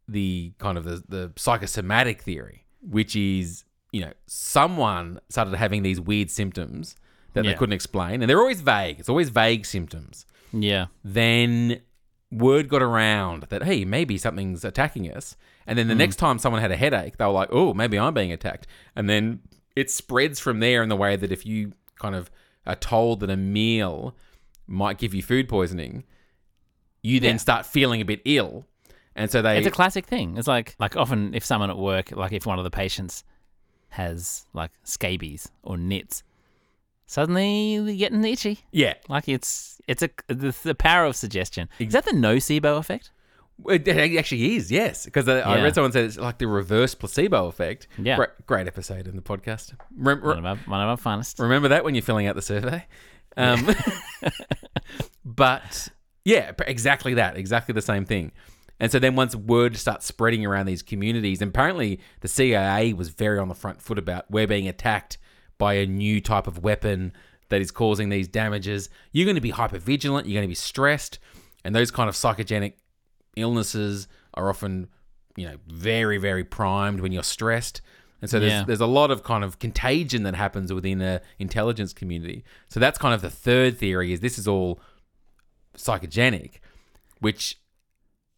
the 0.07 0.53
kind 0.57 0.77
of 0.77 0.85
the, 0.85 1.03
the 1.07 1.33
psychosomatic 1.35 2.21
theory, 2.21 2.65
which 2.81 3.15
is 3.15 3.65
you 3.91 4.01
know 4.01 4.13
someone 4.27 5.19
started 5.29 5.55
having 5.55 5.83
these 5.83 5.99
weird 5.99 6.31
symptoms 6.31 6.95
that 7.33 7.43
they 7.43 7.53
couldn't 7.53 7.73
explain, 7.73 8.21
and 8.21 8.29
they're 8.29 8.39
always 8.39 8.61
vague. 8.61 8.99
It's 8.99 9.09
always 9.09 9.29
vague 9.29 9.65
symptoms. 9.65 10.25
Yeah. 10.51 10.87
Then 11.03 11.81
word 12.31 12.69
got 12.69 12.81
around 12.81 13.43
that 13.49 13.63
hey, 13.63 13.85
maybe 13.85 14.17
something's 14.17 14.63
attacking 14.63 15.11
us. 15.11 15.35
And 15.65 15.77
then 15.77 15.87
the 15.87 15.93
mm. 15.93 15.99
next 15.99 16.17
time 16.17 16.39
someone 16.39 16.61
had 16.61 16.71
a 16.71 16.75
headache, 16.75 17.17
they 17.17 17.25
were 17.25 17.31
like, 17.31 17.49
"Oh, 17.51 17.73
maybe 17.73 17.97
I'm 17.97 18.13
being 18.13 18.31
attacked." 18.31 18.67
And 18.95 19.09
then 19.09 19.41
it 19.75 19.89
spreads 19.91 20.39
from 20.39 20.59
there 20.59 20.83
in 20.83 20.89
the 20.89 20.95
way 20.95 21.15
that 21.15 21.31
if 21.31 21.45
you 21.45 21.73
kind 21.99 22.15
of 22.15 22.31
are 22.65 22.75
told 22.75 23.19
that 23.21 23.29
a 23.29 23.37
meal 23.37 24.15
might 24.67 24.97
give 24.97 25.13
you 25.13 25.23
food 25.23 25.47
poisoning, 25.49 26.03
you 27.01 27.19
then 27.19 27.35
Yeah. 27.35 27.37
start 27.37 27.65
feeling 27.65 28.01
a 28.01 28.05
bit 28.05 28.21
ill. 28.25 28.65
And 29.15 29.29
so 29.29 29.41
they 29.41 29.57
It's 29.57 29.67
a 29.67 29.71
classic 29.71 30.05
thing. 30.05 30.37
It's 30.37 30.47
like 30.47 30.75
like 30.79 30.95
often 30.95 31.33
if 31.33 31.43
someone 31.43 31.69
at 31.69 31.77
work, 31.77 32.11
like 32.11 32.31
if 32.31 32.45
one 32.45 32.57
of 32.57 32.63
the 32.63 32.71
patients 32.71 33.23
has 33.89 34.45
like 34.53 34.71
scabies 34.83 35.49
or 35.63 35.77
nits, 35.77 36.23
suddenly 37.09 37.97
getting 37.97 38.23
itchy. 38.23 38.59
yeah, 38.71 38.93
Like 39.09 39.27
it's 39.27 39.81
it's 39.87 40.03
a 40.03 40.09
the, 40.27 40.55
the 40.63 40.75
power 40.75 41.05
of 41.05 41.15
suggestion. 41.15 41.67
Is 41.79 41.93
that 41.93 42.05
the 42.05 42.11
nocebo 42.11 42.77
effect? 42.77 43.11
It 43.67 43.87
actually 43.89 44.55
is, 44.55 44.71
yes. 44.71 45.03
Because 45.05 45.27
I, 45.27 45.39
I 45.39 45.61
read 45.61 45.75
someone 45.75 45.91
said 45.91 46.05
it's 46.05 46.17
like 46.17 46.37
the 46.37 46.47
reverse 46.47 46.95
placebo 46.95 47.47
effect. 47.47 47.87
Yeah. 47.97 48.15
Great, 48.15 48.29
great 48.45 48.67
episode 48.67 49.05
in 49.07 49.15
the 49.17 49.21
podcast. 49.21 49.73
Rem- 49.97 50.21
One 50.21 50.37
of 50.37 50.45
our, 50.45 50.55
one 50.55 50.81
of 50.81 50.87
our 50.87 50.95
finest. 50.97 51.39
remember 51.39 51.67
that 51.69 51.83
when 51.83 51.93
you're 51.95 52.01
filling 52.03 52.27
out 52.27 52.35
the 52.35 52.41
survey? 52.41 52.85
Um, 53.35 53.67
but 55.25 55.89
yeah, 56.25 56.51
exactly 56.67 57.15
that. 57.15 57.37
Exactly 57.37 57.73
the 57.73 57.81
same 57.81 58.05
thing. 58.05 58.31
And 58.79 58.91
so 58.91 58.99
then 58.99 59.15
once 59.15 59.35
word 59.35 59.75
starts 59.75 60.05
spreading 60.05 60.45
around 60.45 60.67
these 60.67 60.81
communities, 60.81 61.41
and 61.41 61.49
apparently 61.49 61.99
the 62.21 62.27
CIA 62.29 62.93
was 62.93 63.09
very 63.09 63.39
on 63.39 63.49
the 63.49 63.55
front 63.55 63.81
foot 63.81 63.97
about 63.97 64.29
we're 64.31 64.47
being 64.47 64.67
attacked 64.69 65.17
by 65.59 65.75
a 65.75 65.85
new 65.85 66.19
type 66.19 66.47
of 66.47 66.63
weapon 66.63 67.13
that 67.49 67.61
is 67.61 67.69
causing 67.69 68.09
these 68.09 68.27
damages. 68.27 68.89
You're 69.11 69.25
going 69.25 69.35
to 69.35 69.41
be 69.41 69.51
hyper 69.51 69.77
vigilant. 69.77 70.25
You're 70.25 70.39
going 70.39 70.47
to 70.47 70.51
be 70.51 70.55
stressed, 70.55 71.19
and 71.63 71.75
those 71.75 71.91
kind 71.91 72.09
of 72.09 72.15
psychogenic 72.15 72.73
illnesses 73.35 74.07
are 74.33 74.49
often, 74.49 74.87
you 75.35 75.47
know, 75.47 75.57
very 75.67 76.17
very 76.17 76.43
primed 76.43 76.99
when 77.01 77.11
you're 77.11 77.21
stressed. 77.23 77.81
And 78.21 78.29
so 78.29 78.39
there's 78.39 78.51
Yeah. 78.51 78.63
there's 78.65 78.81
a 78.81 78.85
lot 78.87 79.11
of 79.11 79.23
kind 79.23 79.43
of 79.43 79.59
contagion 79.59 80.23
that 80.23 80.35
happens 80.35 80.73
within 80.73 80.97
the 80.99 81.21
intelligence 81.37 81.93
community. 81.93 82.43
So 82.69 82.79
that's 82.79 82.97
kind 82.97 83.13
of 83.13 83.21
the 83.21 83.29
third 83.29 83.77
theory 83.77 84.11
is 84.11 84.19
this 84.19 84.37
is 84.37 84.47
all 84.47 84.79
psychogenic, 85.77 86.55
which 87.19 87.57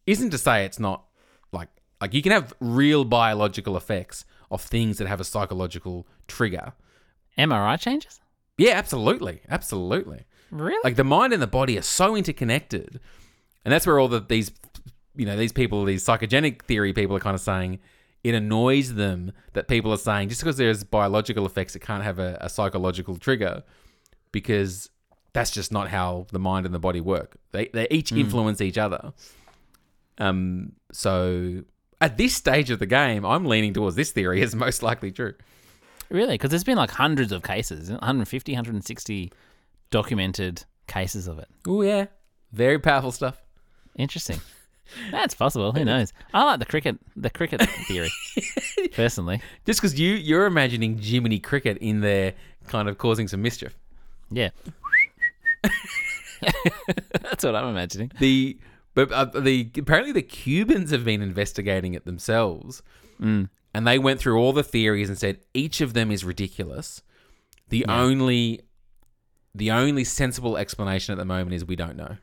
isn't 0.06 0.30
to 0.30 0.38
say 0.38 0.64
it's 0.64 0.78
not 0.78 1.04
like 1.52 1.68
like 2.00 2.14
you 2.14 2.22
can 2.22 2.32
have 2.32 2.52
real 2.60 3.04
biological 3.04 3.76
effects 3.76 4.24
of 4.50 4.60
things 4.62 4.98
that 4.98 5.06
have 5.08 5.20
a 5.20 5.24
psychological 5.24 6.06
trigger. 6.28 6.72
MRI 7.38 7.78
changes? 7.78 8.20
Yeah, 8.58 8.72
absolutely, 8.72 9.40
absolutely. 9.48 10.24
Really? 10.50 10.80
Like 10.84 10.96
the 10.96 11.04
mind 11.04 11.32
and 11.32 11.42
the 11.42 11.46
body 11.46 11.78
are 11.78 11.82
so 11.82 12.14
interconnected, 12.14 13.00
and 13.64 13.72
that's 13.72 13.86
where 13.86 13.98
all 13.98 14.08
the 14.08 14.20
these 14.20 14.52
you 15.16 15.24
know 15.24 15.36
these 15.36 15.52
people, 15.52 15.84
these 15.84 16.04
psychogenic 16.04 16.62
theory 16.62 16.92
people, 16.92 17.16
are 17.16 17.20
kind 17.20 17.34
of 17.34 17.40
saying 17.40 17.78
it 18.22 18.34
annoys 18.34 18.94
them 18.94 19.32
that 19.54 19.66
people 19.66 19.92
are 19.92 19.98
saying 19.98 20.28
just 20.28 20.40
because 20.40 20.56
there's 20.56 20.84
biological 20.84 21.44
effects, 21.46 21.74
it 21.74 21.80
can't 21.80 22.04
have 22.04 22.18
a, 22.18 22.38
a 22.40 22.48
psychological 22.48 23.16
trigger 23.16 23.62
because 24.30 24.90
that's 25.32 25.50
just 25.50 25.72
not 25.72 25.88
how 25.88 26.26
the 26.32 26.38
mind 26.38 26.66
and 26.66 26.74
the 26.74 26.78
body 26.78 27.00
work. 27.00 27.36
They 27.52 27.68
they 27.68 27.88
each 27.90 28.12
influence 28.12 28.60
each 28.60 28.78
other. 28.78 29.12
Um. 30.18 30.72
So 30.92 31.64
at 32.00 32.18
this 32.18 32.34
stage 32.34 32.70
of 32.70 32.78
the 32.78 32.86
game, 32.86 33.24
I'm 33.24 33.46
leaning 33.46 33.72
towards 33.72 33.96
this 33.96 34.10
theory 34.10 34.42
as 34.42 34.54
most 34.54 34.82
likely 34.82 35.10
true. 35.10 35.34
Really? 36.12 36.34
Because 36.34 36.50
there's 36.50 36.64
been 36.64 36.76
like 36.76 36.90
hundreds 36.90 37.32
of 37.32 37.42
cases, 37.42 37.90
150, 37.90 38.52
160 38.52 39.32
documented 39.90 40.64
cases 40.86 41.26
of 41.26 41.38
it. 41.38 41.48
Oh 41.66 41.82
yeah, 41.82 42.06
very 42.52 42.78
powerful 42.78 43.12
stuff. 43.12 43.42
Interesting. 43.96 44.40
That's 45.10 45.34
possible. 45.34 45.72
Who 45.72 45.84
knows? 45.84 46.12
I 46.34 46.44
like 46.44 46.58
the 46.58 46.66
cricket, 46.66 46.98
the 47.16 47.30
cricket 47.30 47.62
theory, 47.62 48.10
personally. 48.92 49.40
Just 49.64 49.80
because 49.80 49.98
you 49.98 50.14
you're 50.14 50.46
imagining 50.46 50.98
Jiminy 50.98 51.38
Cricket 51.38 51.78
in 51.78 52.00
there, 52.00 52.34
kind 52.68 52.88
of 52.88 52.98
causing 52.98 53.28
some 53.28 53.42
mischief. 53.42 53.76
Yeah. 54.30 54.50
That's 57.22 57.44
what 57.44 57.54
I'm 57.54 57.68
imagining. 57.68 58.10
The 58.18 58.58
but 58.94 59.12
uh, 59.12 59.24
the 59.26 59.70
apparently 59.78 60.12
the 60.12 60.22
Cubans 60.22 60.90
have 60.90 61.04
been 61.04 61.22
investigating 61.22 61.94
it 61.94 62.04
themselves, 62.04 62.82
and 63.74 63.86
they 63.86 63.98
went 63.98 64.20
through 64.20 64.38
all 64.38 64.52
the 64.52 64.62
theories 64.62 65.08
and 65.08 65.18
said 65.18 65.38
each 65.54 65.80
of 65.80 65.94
them 65.94 66.10
is 66.10 66.24
ridiculous. 66.24 67.02
The 67.68 67.86
only 67.86 68.60
the 69.54 69.70
only 69.70 70.04
sensible 70.04 70.56
explanation 70.56 71.12
at 71.12 71.18
the 71.18 71.24
moment 71.24 71.54
is 71.54 71.64
we 71.64 71.76
don't 71.76 71.96
know, 71.96 72.16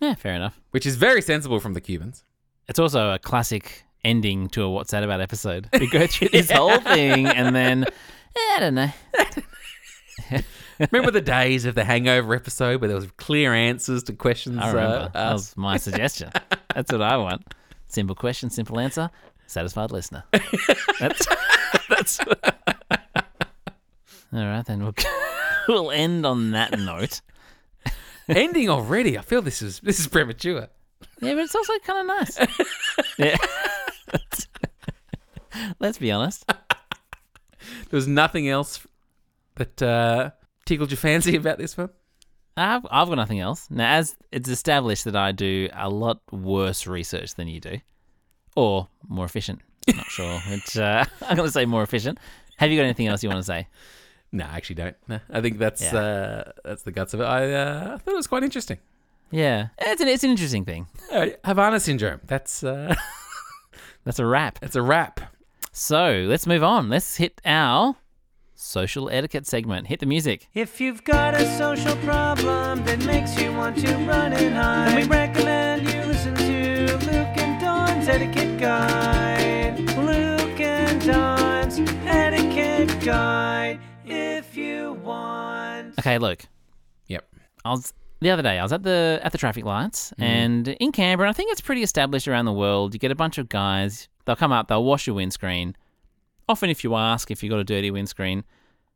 Yeah, 0.00 0.14
fair 0.14 0.34
enough. 0.34 0.60
which 0.70 0.86
is 0.86 0.96
very 0.96 1.20
sensible 1.22 1.58
from 1.60 1.74
the 1.74 1.80
Cubans. 1.80 2.24
It's 2.68 2.78
also 2.78 3.10
a 3.12 3.18
classic 3.18 3.82
ending 4.04 4.48
to 4.50 4.62
a 4.62 4.70
What's 4.70 4.90
That 4.92 5.02
About 5.02 5.20
episode. 5.20 5.68
We 5.78 5.88
go 5.88 6.06
through 6.06 6.28
this 6.32 6.50
whole 6.50 6.78
thing 6.80 7.26
and 7.26 7.54
then, 7.54 7.84
eh, 7.84 7.90
I 8.36 8.56
don't 8.60 8.74
know. 8.74 8.90
Remember 10.90 11.10
the 11.12 11.20
days 11.20 11.64
of 11.66 11.74
the 11.76 11.84
Hangover 11.84 12.34
episode 12.34 12.80
where 12.80 12.88
there 12.88 12.96
was 12.96 13.08
clear 13.16 13.54
answers 13.54 14.02
to 14.04 14.12
questions 14.12 14.58
I 14.58 14.68
remember. 14.70 14.96
uh, 14.96 15.08
that 15.08 15.32
was 15.32 15.56
my 15.56 15.76
suggestion. 15.76 16.30
That's 16.74 16.90
what 16.90 17.00
I 17.02 17.16
want. 17.16 17.44
Simple 17.86 18.16
question, 18.16 18.50
simple 18.50 18.80
answer, 18.80 19.08
satisfied 19.54 19.90
listener. 19.90 20.24
That's, 21.00 21.26
that's 21.88 22.20
all 22.20 22.26
right. 24.32 24.64
Then 24.66 24.82
we'll 24.82 24.94
we'll 25.68 25.90
end 25.90 26.26
on 26.26 26.50
that 26.52 26.78
note. 26.78 27.20
Ending 28.28 28.68
already. 28.68 29.18
I 29.18 29.22
feel 29.22 29.42
this 29.42 29.62
is 29.62 29.80
this 29.80 30.00
is 30.00 30.06
premature. 30.06 30.68
Yeah, 31.20 31.34
but 31.34 31.38
it's 31.38 31.54
also 31.54 31.72
kind 31.80 32.00
of 32.00 32.06
nice. 32.06 32.38
yeah. 33.18 33.36
Let's 35.78 35.98
be 35.98 36.10
honest. 36.10 36.44
There 36.46 37.96
was 37.96 38.08
nothing 38.08 38.48
else 38.48 38.86
that 39.56 39.82
uh, 39.82 40.30
tickled 40.66 40.90
your 40.90 40.98
fancy 40.98 41.36
about 41.36 41.58
this 41.58 41.76
one. 41.76 41.90
I've, 42.56 42.86
I've 42.90 43.08
got 43.08 43.16
nothing 43.16 43.40
else. 43.40 43.68
Now, 43.70 43.96
as 43.96 44.16
it's 44.32 44.48
established 44.48 45.04
that 45.04 45.16
I 45.16 45.32
do 45.32 45.68
a 45.72 45.88
lot 45.88 46.20
worse 46.32 46.86
research 46.86 47.34
than 47.34 47.48
you 47.48 47.60
do, 47.60 47.78
or 48.54 48.88
more 49.08 49.24
efficient. 49.24 49.60
I'm 49.88 49.96
Not 49.96 50.06
sure. 50.06 50.38
Which 50.50 50.76
uh, 50.78 51.04
I'm 51.22 51.36
going 51.36 51.46
to 51.48 51.52
say 51.52 51.64
more 51.66 51.82
efficient. 51.82 52.18
Have 52.58 52.70
you 52.70 52.78
got 52.78 52.84
anything 52.84 53.06
else 53.08 53.22
you 53.22 53.28
want 53.28 53.40
to 53.40 53.44
say? 53.46 53.68
No, 54.32 54.46
I 54.46 54.56
actually 54.56 54.74
don't. 54.74 54.96
No, 55.06 55.20
I 55.30 55.40
think 55.40 55.58
that's 55.58 55.80
Yeah. 55.80 55.96
uh, 55.96 56.52
that's 56.64 56.82
the 56.82 56.90
guts 56.90 57.14
of 57.14 57.20
it. 57.20 57.24
I 57.24 57.52
uh, 57.52 57.98
thought 57.98 58.14
it 58.14 58.16
was 58.16 58.26
quite 58.26 58.42
interesting. 58.42 58.78
Yeah, 59.30 59.68
it's 59.78 60.00
an 60.00 60.08
it's 60.08 60.24
an 60.24 60.30
interesting 60.30 60.64
thing. 60.64 60.88
All 61.12 61.20
right, 61.20 61.38
Havana 61.44 61.78
syndrome. 61.78 62.20
That's 62.26 62.64
uh, 62.64 62.96
That's 64.02 64.18
a 64.18 64.26
wrap. 64.26 64.58
that's 64.58 64.74
a 64.74 64.82
wrap. 64.82 65.20
So 65.70 66.24
let's 66.28 66.48
move 66.48 66.64
on. 66.64 66.88
Let's 66.90 67.16
hit 67.18 67.40
our 67.44 67.94
social 68.56 69.08
etiquette 69.08 69.46
segment. 69.46 69.86
Hit 69.86 70.00
the 70.00 70.06
music. 70.06 70.48
If 70.52 70.80
you've 70.80 71.04
got 71.04 71.34
a 71.34 71.46
social 71.56 71.94
problem 71.98 72.84
that 72.86 73.04
makes 73.06 73.40
you 73.40 73.52
want 73.52 73.78
to 73.86 73.94
run 73.98 74.32
and 74.32 74.52
hide, 74.52 74.88
then 74.88 74.96
we 74.96 75.14
recommend 75.16 75.82
you 75.82 75.92
listen 75.92 75.92
to 75.92 75.98
Luke 75.98 76.03
and 78.06 78.34
Don's 78.34 78.36
Etiquette 78.36 78.60
Guide. 78.60 79.80
Luke 79.96 80.60
and 80.60 81.06
Don's 81.06 81.78
Etiquette 82.04 83.00
Guide. 83.04 83.80
If 84.04 84.56
you 84.56 84.94
want. 85.02 85.98
Okay, 85.98 86.18
look. 86.18 86.42
Yep. 87.06 87.26
I 87.64 87.70
was 87.70 87.94
the 88.20 88.30
other 88.30 88.42
day. 88.42 88.58
I 88.58 88.62
was 88.62 88.72
at 88.72 88.82
the 88.82 89.20
at 89.22 89.32
the 89.32 89.38
traffic 89.38 89.64
lights, 89.64 90.12
and 90.18 90.68
in 90.68 90.92
Canberra, 90.92 91.30
I 91.30 91.32
think 91.32 91.50
it's 91.52 91.60
pretty 91.60 91.82
established 91.82 92.28
around 92.28 92.44
the 92.44 92.52
world. 92.52 92.92
You 92.92 93.00
get 93.00 93.10
a 93.10 93.14
bunch 93.14 93.38
of 93.38 93.48
guys. 93.48 94.08
They'll 94.26 94.36
come 94.36 94.52
up. 94.52 94.68
They'll 94.68 94.84
wash 94.84 95.06
your 95.06 95.16
windscreen. 95.16 95.74
Often, 96.48 96.70
if 96.70 96.84
you 96.84 96.94
ask 96.94 97.30
if 97.30 97.42
you've 97.42 97.50
got 97.50 97.60
a 97.60 97.64
dirty 97.64 97.90
windscreen, 97.90 98.44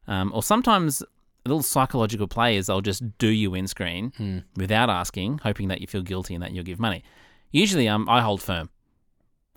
um, 0.07 0.33
or 0.35 0.43
sometimes 0.43 1.01
a 1.03 1.07
little 1.49 1.63
psychological 1.63 2.29
players, 2.29 2.67
they'll 2.67 2.83
just 2.83 3.17
do 3.17 3.29
your 3.29 3.53
windscreen 3.53 4.45
without 4.57 4.91
asking, 4.91 5.39
hoping 5.39 5.69
that 5.69 5.81
you 5.81 5.87
feel 5.87 6.03
guilty 6.03 6.35
and 6.35 6.43
that 6.43 6.53
you'll 6.53 6.65
give 6.65 6.79
money. 6.79 7.03
Usually, 7.51 7.89
um, 7.89 8.07
I 8.07 8.21
hold 8.21 8.43
firm. 8.43 8.69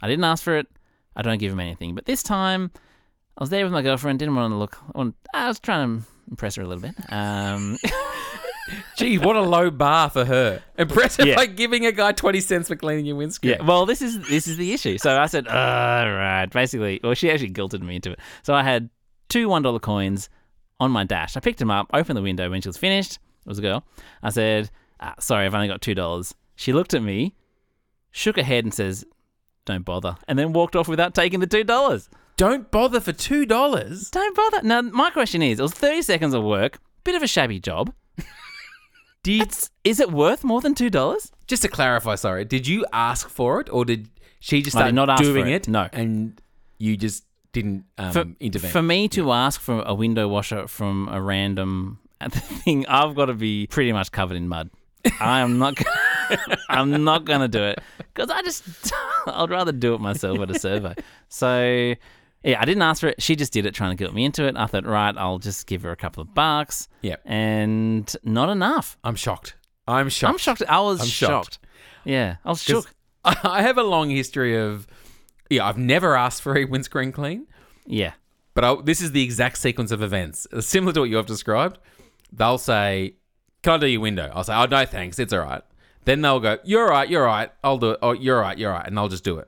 I 0.02 0.08
didn't 0.08 0.24
ask 0.26 0.44
for 0.44 0.58
it. 0.58 0.68
I 1.16 1.22
don't 1.22 1.38
give 1.40 1.52
them 1.52 1.60
anything. 1.60 1.94
But 1.96 2.06
this 2.06 2.24
time, 2.24 2.72
I 3.38 3.44
was 3.44 3.50
there 3.50 3.64
with 3.64 3.74
my 3.74 3.82
girlfriend. 3.82 4.20
Didn't 4.20 4.36
want 4.36 4.52
to 4.52 4.58
look. 4.58 4.78
I 5.34 5.48
was 5.48 5.60
trying 5.60 6.02
to 6.02 6.06
impress 6.30 6.56
her 6.56 6.62
a 6.64 6.68
little 6.68 6.82
bit. 6.82 6.96
Um, 7.12 7.78
Gee, 8.96 9.18
what 9.18 9.36
a 9.36 9.42
low 9.42 9.70
bar 9.70 10.10
for 10.10 10.24
her. 10.24 10.62
Impressive 10.78 11.26
Yeah. 11.26 11.36
by 11.36 11.46
giving 11.48 11.86
a 11.86 11.92
guy 11.92 12.12
twenty 12.14 12.40
cents 12.40 12.70
for 12.70 12.76
cleaning 12.76 13.06
your 13.06 13.18
windscreen. 13.18 13.56
Yeah, 13.60 13.66
well, 13.66 13.86
this 13.86 14.02
is 14.02 14.26
this 14.30 14.48
is 14.48 14.56
the 14.58 14.72
issue. 14.72 14.98
So 14.98 15.20
I 15.20 15.26
said, 15.26 15.48
all 15.48 15.54
right. 16.12 16.46
Basically, 16.50 17.00
well, 17.04 17.14
she 17.14 17.30
actually 17.32 17.50
guilted 17.52 17.82
me 17.82 17.96
into 17.98 18.12
it. 18.12 18.20
So 18.44 18.54
I 18.54 18.64
had 18.64 18.90
two 19.30 19.50
one 19.50 19.62
dollar 19.62 19.80
coins 19.80 20.30
on 20.80 20.92
my 20.92 21.04
dash. 21.04 21.36
I 21.36 21.42
picked 21.42 21.60
them 21.60 21.72
up, 21.72 21.88
opened 21.94 22.16
the 22.18 22.22
window 22.22 22.50
when 22.50 22.62
she 22.62 22.70
was 22.70 22.78
finished. 22.78 23.14
It 23.46 23.50
was 23.50 23.60
a 23.60 23.62
girl. 23.62 23.84
I 24.24 24.30
said, 24.30 24.70
ah, 25.00 25.16
sorry, 25.20 25.46
I've 25.46 25.56
only 25.56 25.68
got 25.68 25.82
two 25.82 25.96
dollars. 25.96 26.34
She 26.56 26.72
looked 26.72 26.94
at 26.94 27.02
me, 27.04 27.36
shook 28.12 28.38
her 28.38 28.44
head, 28.44 28.64
and 28.64 28.74
says, 28.74 29.04
"Don't 29.66 29.86
bother," 29.86 30.16
and 30.28 30.38
then 30.38 30.54
walked 30.54 30.76
off 30.76 30.88
without 30.88 31.14
taking 31.14 31.40
the 31.40 31.48
two 31.48 31.64
dollars. 31.64 32.10
Don't 32.38 32.72
bother 32.72 33.00
for 33.00 33.12
two 33.14 33.46
dollars. 33.46 34.10
Don't 34.10 34.36
bother. 34.36 34.62
Now, 34.64 34.82
my 34.82 35.10
question 35.12 35.42
is, 35.42 35.60
it 35.60 35.64
was 35.64 35.74
thirty 35.74 36.02
seconds 36.02 36.34
of 36.34 36.44
work. 36.44 36.80
bit 37.04 37.16
of 37.16 37.22
a 37.24 37.28
shabby 37.28 37.60
job. 37.60 37.94
Did 39.24 39.52
is 39.84 40.00
it 40.00 40.12
worth 40.12 40.44
more 40.44 40.62
than 40.62 40.74
two 40.74 40.90
dollars? 40.90 41.32
just 41.48 41.62
to 41.64 41.68
clarify, 41.68 42.16
sorry, 42.16 42.46
did 42.46 42.66
you 42.66 42.86
ask 42.94 43.28
for 43.28 43.60
it 43.60 43.68
or 43.70 43.84
did 43.84 44.10
she 44.40 44.62
just 44.62 44.76
start 44.78 44.94
not 44.94 45.18
doing 45.18 45.48
it, 45.48 45.68
it? 45.68 45.68
no. 45.68 45.90
and 45.92 46.42
you 46.78 46.96
just 46.96 47.26
didn't 47.52 47.84
um, 47.98 48.12
For, 48.14 48.26
intervene. 48.40 48.72
for 48.72 48.82
me 48.82 49.10
to 49.10 49.34
ask 49.34 49.60
for 49.60 49.84
a 49.86 49.94
window 49.94 50.30
washer 50.30 50.66
from 50.70 51.10
a 51.12 51.22
random 51.22 52.00
thing, 52.32 52.86
I've 52.88 53.16
got 53.16 53.26
to 53.26 53.34
be 53.34 53.68
pretty 53.68 53.92
much 53.92 54.14
covered 54.14 54.38
in 54.38 54.48
mud. 54.48 54.70
I 55.20 55.42
am 55.42 55.60
not. 55.60 55.78
I'm 56.70 57.04
not 57.04 57.26
gonna 57.26 57.48
do 57.48 57.64
it 57.64 57.80
because 58.14 58.30
I 58.30 58.42
just. 58.42 58.64
I'd 59.28 59.50
rather 59.50 59.72
do 59.72 59.94
it 59.94 60.02
myself 60.02 60.40
at 60.40 60.50
a 60.50 60.58
survey. 60.60 60.96
So, 61.30 61.94
yeah, 62.44 62.60
I 62.60 62.66
didn't 62.66 62.82
ask 62.82 63.02
for 63.02 63.10
it. 63.10 63.22
She 63.22 63.36
just 63.36 63.54
did 63.54 63.66
it, 63.68 63.74
trying 63.76 63.96
to 63.96 64.04
get 64.04 64.14
me 64.14 64.26
into 64.26 64.46
it. 64.48 64.56
I 64.58 64.66
thought, 64.66 64.86
right, 64.86 65.16
I'll 65.16 65.38
just 65.38 65.68
give 65.68 65.84
her 65.84 65.92
a 65.92 65.96
couple 65.96 66.22
of 66.22 66.34
bucks. 66.34 66.88
Yeah. 67.02 67.18
and 67.26 68.12
not 68.24 68.50
enough. 68.50 68.98
I'm 69.04 69.16
shocked. 69.16 69.56
I'm 69.88 70.10
shocked. 70.10 70.32
I'm 70.32 70.38
shocked. 70.38 70.64
I 70.68 70.80
was 70.80 71.02
I'm 71.02 71.08
shocked. 71.08 71.32
shocked. 71.54 71.60
Yeah, 72.04 72.38
I 72.44 72.50
was 72.50 72.64
shook. 72.64 72.92
I 73.24 73.62
have 73.62 73.78
a 73.78 73.84
long 73.84 74.10
history 74.10 74.58
of, 74.58 74.88
yeah, 75.50 75.66
I've 75.68 75.78
never 75.78 76.16
asked 76.16 76.42
for 76.42 76.58
a 76.58 76.66
windscreen 76.66 77.12
clean, 77.12 77.46
Yeah, 77.86 78.14
but 78.56 78.64
I, 78.64 78.76
this 78.84 79.02
is 79.02 79.12
the 79.12 79.24
exact 79.24 79.58
sequence 79.60 79.92
of 79.92 80.02
events, 80.02 80.48
similar 80.62 80.94
to 80.94 81.02
what 81.02 81.10
you 81.10 81.18
have 81.18 81.28
described. 81.28 81.78
They'll 82.32 82.58
say, 82.58 83.16
"Can 83.62 83.74
I 83.74 83.78
do 83.78 83.88
your 83.88 84.02
window?" 84.02 84.32
I'll 84.34 84.44
say, 84.44 84.56
"Oh 84.56 84.66
no, 84.66 84.86
thanks, 84.86 85.20
it's 85.20 85.32
all 85.34 85.42
right." 85.42 85.62
Then 86.06 86.22
they'll 86.22 86.40
go, 86.40 86.58
"You're 86.64 86.88
right, 86.90 87.10
you're 87.10 87.26
right, 87.26 87.52
I'll 87.64 87.78
do 87.78 87.92
it." 87.92 88.00
Oh, 88.02 88.12
you're 88.14 88.40
right, 88.40 88.58
you're 88.58 88.72
right, 88.72 88.86
and 88.86 88.98
they'll 88.98 89.08
just 89.10 89.24
do 89.24 89.38
it. 89.38 89.48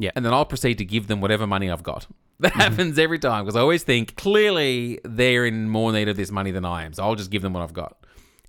Yeah. 0.00 0.12
and 0.14 0.24
then 0.24 0.32
I'll 0.32 0.44
proceed 0.44 0.78
to 0.78 0.84
give 0.84 1.08
them 1.08 1.20
whatever 1.20 1.44
money 1.46 1.70
I've 1.70 1.82
got. 1.82 2.06
That 2.40 2.52
Mm-hmm. 2.52 2.60
happens 2.60 2.98
every 3.00 3.18
time 3.18 3.44
because 3.44 3.56
I 3.56 3.60
always 3.60 3.82
think 3.82 4.14
clearly 4.14 5.00
they're 5.02 5.44
in 5.44 5.68
more 5.68 5.90
need 5.92 6.08
of 6.08 6.16
this 6.16 6.30
money 6.30 6.52
than 6.52 6.64
I 6.64 6.84
am, 6.84 6.92
so 6.92 7.02
I'll 7.02 7.16
just 7.16 7.30
give 7.32 7.42
them 7.42 7.52
what 7.52 7.62
I've 7.64 7.72
got. 7.72 7.96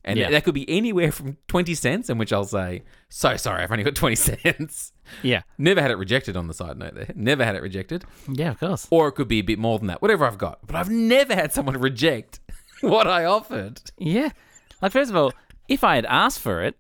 And 0.06 0.18
Yeah. 0.20 0.30
that 0.30 0.44
could 0.44 0.54
be 0.54 0.70
anywhere 0.70 1.12
from 1.12 1.38
20 1.48 1.74
cents, 1.74 2.08
in 2.10 2.20
which 2.20 2.32
I'll 2.32 2.46
say, 2.46 2.84
So 3.10 3.36
sorry, 3.36 3.64
I've 3.64 3.72
only 3.72 3.84
got 3.84 3.96
20 3.96 4.16
cents. 4.44 4.94
yeah, 5.24 5.42
Never 5.58 5.82
had 5.82 5.90
it 5.90 5.98
rejected 5.98 6.38
on 6.38 6.48
the 6.48 6.54
side 6.54 6.78
note 6.78 6.94
there. 6.94 7.10
Never 7.16 7.44
had 7.44 7.56
it 7.56 7.64
rejected. 7.64 8.06
yeah. 8.32 8.52
Of 8.52 8.60
course. 8.60 8.88
Or 8.92 9.08
it 9.08 9.14
could 9.14 9.28
be 9.28 9.40
a 9.40 9.44
bit 9.44 9.58
more 9.58 9.80
than 9.80 9.88
that, 9.88 10.04
whatever 10.04 10.26
I've 10.28 10.38
got. 10.38 10.60
But 10.68 10.76
I've 10.76 10.92
never 10.92 11.34
had 11.34 11.52
someone 11.52 11.76
reject 11.80 12.40
what 12.82 13.08
I 13.08 13.26
offered. 13.26 13.82
Yeah. 13.98 14.30
Like, 14.84 14.92
first 14.92 15.10
of 15.10 15.18
all, 15.18 15.34
if 15.68 15.84
I 15.84 15.96
had 15.96 16.06
asked 16.06 16.40
for 16.42 16.62
it, 16.62 16.76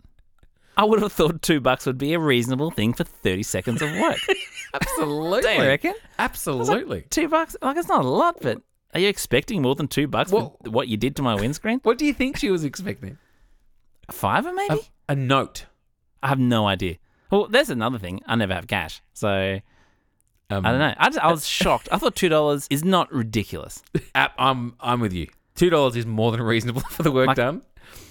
I 0.79 0.85
would 0.85 1.01
have 1.01 1.11
thought 1.11 1.41
two 1.41 1.59
bucks 1.59 1.85
would 1.85 1.97
be 1.97 2.13
a 2.13 2.19
reasonable 2.19 2.71
thing 2.71 2.93
for 2.93 3.03
30 3.03 3.43
seconds 3.43 3.81
of 3.81 3.91
work. 3.99 4.17
Absolutely. 4.73 5.41
Don't 5.41 5.57
you 5.61 5.67
reckon? 5.67 5.93
Absolutely. 6.17 7.01
Two 7.09 7.27
bucks? 7.27 7.57
Like, 7.61 7.75
it's 7.75 7.89
not 7.89 8.05
a 8.05 8.07
lot, 8.07 8.37
but 8.41 8.61
are 8.93 8.99
you 9.01 9.09
expecting 9.09 9.61
more 9.61 9.75
than 9.75 9.89
two 9.89 10.07
bucks 10.07 10.31
Well- 10.31 10.57
for 10.63 10.69
what 10.71 10.87
you 10.87 10.95
did 10.95 11.17
to 11.17 11.21
my 11.21 11.35
windscreen? 11.35 11.79
What 11.83 11.97
do 11.97 12.05
you 12.05 12.13
think 12.13 12.37
she 12.37 12.49
was 12.49 12.63
expecting? 12.63 13.17
A 14.07 14.13
fiver, 14.13 14.53
maybe? 14.53 14.79
A, 15.09 15.11
a 15.11 15.15
note. 15.17 15.65
I 16.23 16.29
have 16.29 16.39
no 16.39 16.65
idea. 16.65 16.95
Well, 17.29 17.47
there's 17.47 17.69
another 17.69 17.99
thing. 17.99 18.21
I 18.25 18.35
never 18.35 18.53
have 18.53 18.67
cash. 18.67 19.01
So, 19.13 19.59
Um, 20.49 20.65
I 20.65 20.69
don't 20.71 20.79
know. 20.79 20.93
I, 20.97 21.09
just, 21.09 21.19
I 21.19 21.29
was 21.29 21.45
shocked. 21.45 21.89
I 21.91 21.97
thought 21.97 22.15
$2 22.15 22.67
is 22.69 22.85
not 22.85 23.11
ridiculous. 23.13 23.83
I'm 24.15 24.75
I'm 24.79 24.99
with 25.01 25.11
you. 25.13 25.27
Two 25.55 25.69
dollars 25.69 25.97
is 25.97 26.05
more 26.05 26.31
than 26.31 26.41
reasonable 26.41 26.81
for 26.81 27.03
the 27.03 27.11
work 27.11 27.27
Like- 27.27 27.35
done. 27.35 27.63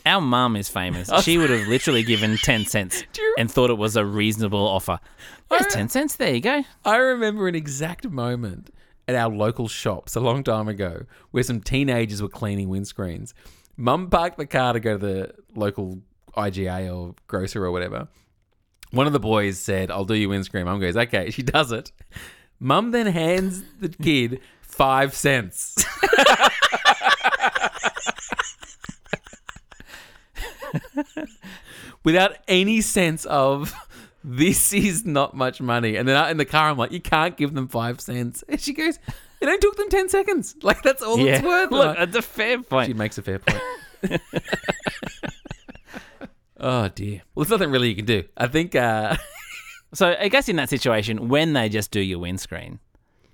Our 0.07 0.21
mum 0.21 0.57
is 0.57 0.69
famous. 0.69 1.11
Oh, 1.13 1.21
she 1.21 1.37
would 1.39 1.51
have 1.51 1.69
literally 1.69 2.03
given 2.03 2.37
10 2.37 2.67
cents 2.67 3.05
you- 3.17 3.35
and 3.39 3.51
thought 3.51 3.71
it 3.71 3.79
was 3.79 3.97
a 3.97 4.05
reasonable 4.05 4.67
offer. 4.67 5.01
There's 5.51 5.67
10 5.67 5.89
cents. 5.89 6.17
There 6.17 6.35
you 6.35 6.41
go. 6.41 6.63
I 6.85 6.97
remember 6.97 7.49
an 7.49 7.55
exact 7.55 8.09
moment 8.09 8.71
at 9.07 9.15
our 9.15 9.31
local 9.35 9.69
shops 9.69 10.17
a 10.17 10.21
long 10.21 10.43
time 10.45 10.69
ago 10.69 11.05
where 11.31 11.43
some 11.43 11.61
teenagers 11.61 12.21
were 12.21 12.29
cleaning 12.29 12.69
windscreens. 12.69 13.33
Mum 13.77 14.11
parked 14.11 14.37
the 14.39 14.47
car 14.47 14.73
to 14.75 14.81
go 14.81 14.99
to 14.99 15.07
the 15.07 15.35
local 15.55 16.01
IGA 16.37 16.95
or 16.95 17.15
grocer 17.27 17.65
or 17.65 17.71
whatever. 17.71 18.09
One 18.91 19.07
of 19.07 19.13
the 19.13 19.21
boys 19.21 19.59
said, 19.59 19.91
I'll 19.91 20.05
do 20.05 20.15
your 20.15 20.31
windscreen. 20.31 20.65
Mum 20.65 20.81
goes, 20.81 20.97
okay. 20.97 21.31
She 21.31 21.43
does 21.43 21.73
it. 21.73 21.93
Mum 22.61 22.91
then 22.91 23.07
hands 23.07 23.63
the 23.81 23.89
kid 23.89 24.41
five 24.61 25.15
cents. 25.15 25.77
Without 32.05 32.37
any 32.47 32.81
sense 32.81 33.25
of 33.27 33.75
this 34.25 34.73
is 34.73 35.05
not 35.05 35.35
much 35.35 35.61
money. 35.61 35.97
And 35.97 36.09
then 36.09 36.31
in 36.31 36.37
the 36.37 36.45
car, 36.45 36.71
I'm 36.71 36.77
like, 36.79 36.93
you 36.93 37.01
can't 37.01 37.37
give 37.37 37.55
them 37.55 37.69
five 37.69 38.01
cents. 38.01 38.45
And 38.49 38.61
she 38.61 38.73
goes, 38.73 38.99
it 39.41 39.47
only 39.47 39.59
took 39.59 39.77
them 39.77 39.89
10 39.89 40.09
seconds. 40.09 40.57
Like, 40.63 40.83
that's 40.83 41.03
all 41.03 41.19
it's 41.19 41.43
worth. 41.43 41.71
Look, 41.71 41.97
that's 41.97 42.17
a 42.17 42.23
fair 42.23 42.61
point. 42.63 42.89
she 42.89 42.95
makes 42.95 43.19
a 43.19 43.23
fair 43.23 43.39
point. 43.39 43.63
oh, 46.61 46.89
dear. 46.89 47.23
Well, 47.35 47.45
there's 47.45 47.51
nothing 47.51 47.71
really 47.71 47.89
you 47.89 47.97
can 47.97 48.05
do. 48.05 48.25
I 48.37 48.47
think, 48.49 48.75
uh, 48.75 49.17
So 49.95 50.15
I 50.19 50.29
guess 50.29 50.49
in 50.49 50.57
that 50.57 50.69
situation, 50.69 51.29
when 51.29 51.55
they 51.55 51.69
just 51.69 51.91
do 51.91 52.01
your 52.01 52.19
windscreen 52.19 52.79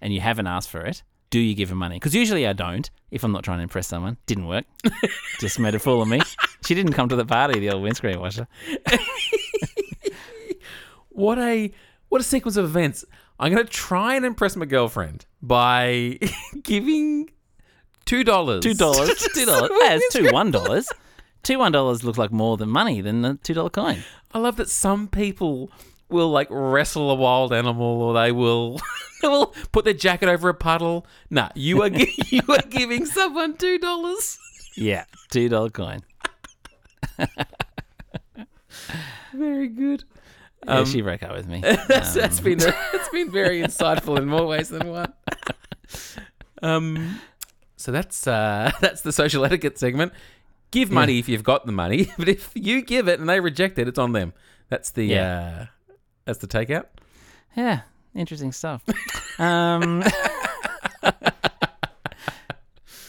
and 0.00 0.12
you 0.14 0.20
haven't 0.20 0.46
asked 0.46 0.70
for 0.70 0.80
it, 0.82 1.02
do 1.34 1.40
you 1.40 1.56
give 1.56 1.68
them 1.68 1.78
money? 1.78 1.96
Because 1.96 2.14
usually 2.14 2.46
I 2.46 2.52
don't 2.52 2.88
if 3.10 3.24
I'm 3.24 3.32
not 3.32 3.42
trying 3.42 3.58
to 3.58 3.64
impress 3.64 3.88
someone. 3.88 4.18
Didn't 4.26 4.46
work. 4.46 4.66
just 5.40 5.58
made 5.58 5.74
a 5.74 5.80
fool 5.80 6.00
of 6.00 6.06
me. 6.06 6.20
She 6.64 6.76
didn't 6.76 6.92
come 6.92 7.08
to 7.08 7.16
the 7.16 7.26
party, 7.26 7.58
the 7.58 7.70
old 7.70 7.82
windscreen 7.82 8.20
washer. 8.20 8.46
what 11.08 11.36
a 11.40 11.72
what 12.08 12.20
a 12.20 12.24
sequence 12.24 12.56
of 12.56 12.66
events. 12.66 13.04
I'm 13.40 13.52
going 13.52 13.66
to 13.66 13.72
try 13.72 14.14
and 14.14 14.24
impress 14.24 14.54
my 14.54 14.64
girlfriend 14.64 15.26
by 15.42 16.20
giving 16.62 17.30
$2. 18.06 18.06
Two 18.06 18.22
dollars. 18.22 18.62
Two 18.62 18.74
dollars. 18.74 19.08
Hey, 19.34 19.96
it's 19.96 20.14
two 20.14 20.30
one 20.30 20.52
dollars. 20.52 20.88
Two 21.42 21.58
one 21.58 21.72
dollars 21.72 22.04
looks 22.04 22.16
like 22.16 22.30
more 22.30 22.56
than 22.56 22.68
money 22.68 23.00
than 23.00 23.22
the 23.22 23.40
two 23.42 23.54
dollar 23.54 23.70
coin. 23.70 24.04
I 24.32 24.38
love 24.38 24.54
that 24.58 24.70
some 24.70 25.08
people 25.08 25.72
will 26.14 26.30
like 26.30 26.48
wrestle 26.50 27.10
a 27.10 27.14
wild 27.14 27.52
animal 27.52 28.00
or 28.02 28.14
they 28.14 28.32
will 28.32 28.80
they 29.22 29.28
will 29.28 29.48
put 29.72 29.84
their 29.84 29.92
jacket 29.94 30.28
over 30.30 30.48
a 30.48 30.54
puddle. 30.54 31.06
Nah, 31.28 31.50
you 31.54 31.82
are 31.82 31.90
gi- 31.90 32.14
you 32.28 32.40
are 32.48 32.62
giving 32.70 33.04
someone 33.04 33.56
two 33.56 33.78
dollars. 33.78 34.38
Yeah, 34.76 35.04
two 35.30 35.48
dollar 35.50 35.70
coin. 35.70 36.00
Very 39.32 39.68
good. 39.68 40.04
Yeah, 40.64 40.78
Um, 40.78 40.86
she 40.86 41.02
broke 41.02 41.22
up 41.22 41.32
with 41.32 41.46
me. 41.46 41.60
That's, 41.88 42.14
that's 42.14 42.38
Um, 42.38 42.44
been 42.44 42.58
that's 42.58 43.08
been 43.10 43.30
very 43.30 43.60
insightful 43.60 44.16
in 44.18 44.26
more 44.26 44.46
ways 44.46 44.70
than 44.70 44.88
one. 44.88 45.12
Um, 46.62 47.20
so 47.76 47.92
that's 47.92 48.26
uh, 48.26 48.72
that's 48.80 49.02
the 49.02 49.12
social 49.12 49.44
etiquette 49.44 49.78
segment. 49.78 50.12
Give 50.70 50.90
money 50.90 51.18
if 51.18 51.28
you've 51.28 51.44
got 51.44 51.66
the 51.66 51.72
money, 51.72 52.10
but 52.18 52.28
if 52.28 52.50
you 52.54 52.80
give 52.82 53.08
it 53.08 53.20
and 53.20 53.28
they 53.28 53.40
reject 53.40 53.78
it, 53.78 53.86
it's 53.88 53.98
on 53.98 54.12
them. 54.12 54.32
That's 54.70 54.90
the 54.90 55.04
Yeah. 55.04 55.66
That's 56.24 56.38
the 56.38 56.46
takeout. 56.46 56.86
yeah, 57.56 57.80
interesting 58.14 58.52
stuff. 58.52 58.82
um, 59.38 60.02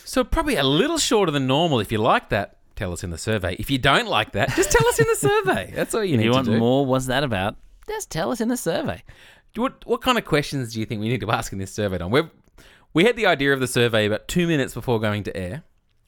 So 0.06 0.23
probably 0.23 0.56
a 0.56 0.63
little 0.63 0.97
shorter 0.97 1.30
than 1.32 1.45
normal. 1.45 1.82
If 1.82 1.91
you 1.91 1.97
like 1.97 2.30
that, 2.30 2.56
tell 2.78 2.93
us 2.93 3.04
in 3.04 3.10
the 3.10 3.17
survey. 3.17 3.58
If 3.60 3.69
you 3.69 3.78
don't 3.78 4.08
like 4.08 4.32
that, 4.32 4.49
just 4.56 4.71
tell 4.71 4.88
us 4.88 4.97
in 4.97 5.06
the 5.08 5.15
survey. 5.15 5.73
That's 5.75 5.93
all 5.93 6.06
you 6.06 6.13
if 6.13 6.19
need 6.19 6.23
you 6.25 6.30
to 6.32 6.36
want 6.36 6.45
do. 6.47 6.58
more, 6.58 6.86
what's 6.86 7.08
that 7.08 7.25
about? 7.25 7.58
Just 7.86 8.10
tell 8.12 8.32
us 8.32 8.39
in 8.39 8.47
the 8.47 8.56
survey. 8.56 9.04
What 9.58 9.86
what 9.86 10.01
kind 10.01 10.17
of 10.17 10.23
questions 10.23 10.73
do 10.73 10.80
you 10.80 10.86
think 10.86 11.01
we 11.01 11.10
need 11.10 11.19
to 11.19 11.32
ask 11.32 11.51
in 11.51 11.60
this 11.60 11.73
survey? 11.73 11.97
Don? 11.97 12.12
we 12.12 12.21
we 12.93 13.04
had 13.04 13.17
the 13.17 13.25
idea 13.25 13.51
of 13.51 13.60
the 13.60 13.67
survey 13.67 14.06
about 14.06 14.30
two 14.30 14.47
minutes 14.47 14.73
before 14.73 15.01
going 15.01 15.23
to 15.23 15.36
air. 15.36 15.63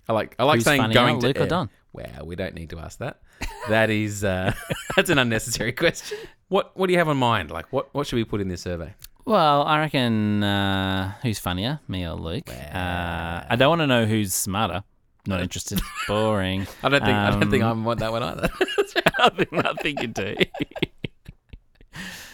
I 0.08 0.13
like 0.13 0.36
I 0.39 0.46
like 0.46 0.56
Who's 0.60 0.63
saying 0.63 0.89
going 0.91 1.20
to 1.20 1.28
Luke 1.28 1.41
or. 1.41 1.46
Don? 1.48 1.70
Wow, 1.91 2.24
we 2.24 2.38
don't 2.38 2.54
need 2.54 2.70
to 2.70 2.80
ask 2.80 3.00
that. 3.00 3.20
That 3.69 3.89
is 3.89 4.23
uh, 4.23 4.54
that's 4.95 5.10
an 5.10 5.17
unnecessary 5.17 5.71
question. 5.73 6.17
What 6.47 6.76
what 6.78 6.88
do 6.88 6.93
you 6.93 7.00
have 7.00 7.10
in 7.10 7.17
mind? 7.17 7.52
Like 7.52 7.71
what 7.73 7.93
what 7.93 8.08
should 8.08 8.15
we 8.15 8.23
put 8.23 8.41
in 8.41 8.47
this 8.47 8.62
survey? 8.62 8.93
Well, 9.26 9.63
I 9.63 9.80
reckon 9.80 10.41
uh, 10.43 11.13
who's 11.21 11.38
funnier, 11.39 11.82
me 11.89 12.06
or 12.08 12.13
Luke? 12.13 12.50
Uh, 12.50 13.43
I 13.50 13.56
don't 13.58 13.69
want 13.69 13.82
to 13.82 13.88
know 13.88 14.06
who's 14.06 14.34
smarter. 14.34 14.84
Not 15.26 15.41
interested. 15.41 15.82
Boring. 16.08 16.65
I 16.82 16.88
don't 16.89 17.02
think 17.04 17.13
I 17.13 17.32
don't 17.32 17.52
think 17.52 17.63
I 17.63 17.69
Um, 17.71 17.84
want 17.84 18.00
that 18.00 18.12
one 18.13 18.23
either. 18.23 18.50
I 19.19 19.30
think 19.30 19.54
I 19.54 19.73
think 19.82 20.02
you 20.02 20.08
do. 20.08 20.36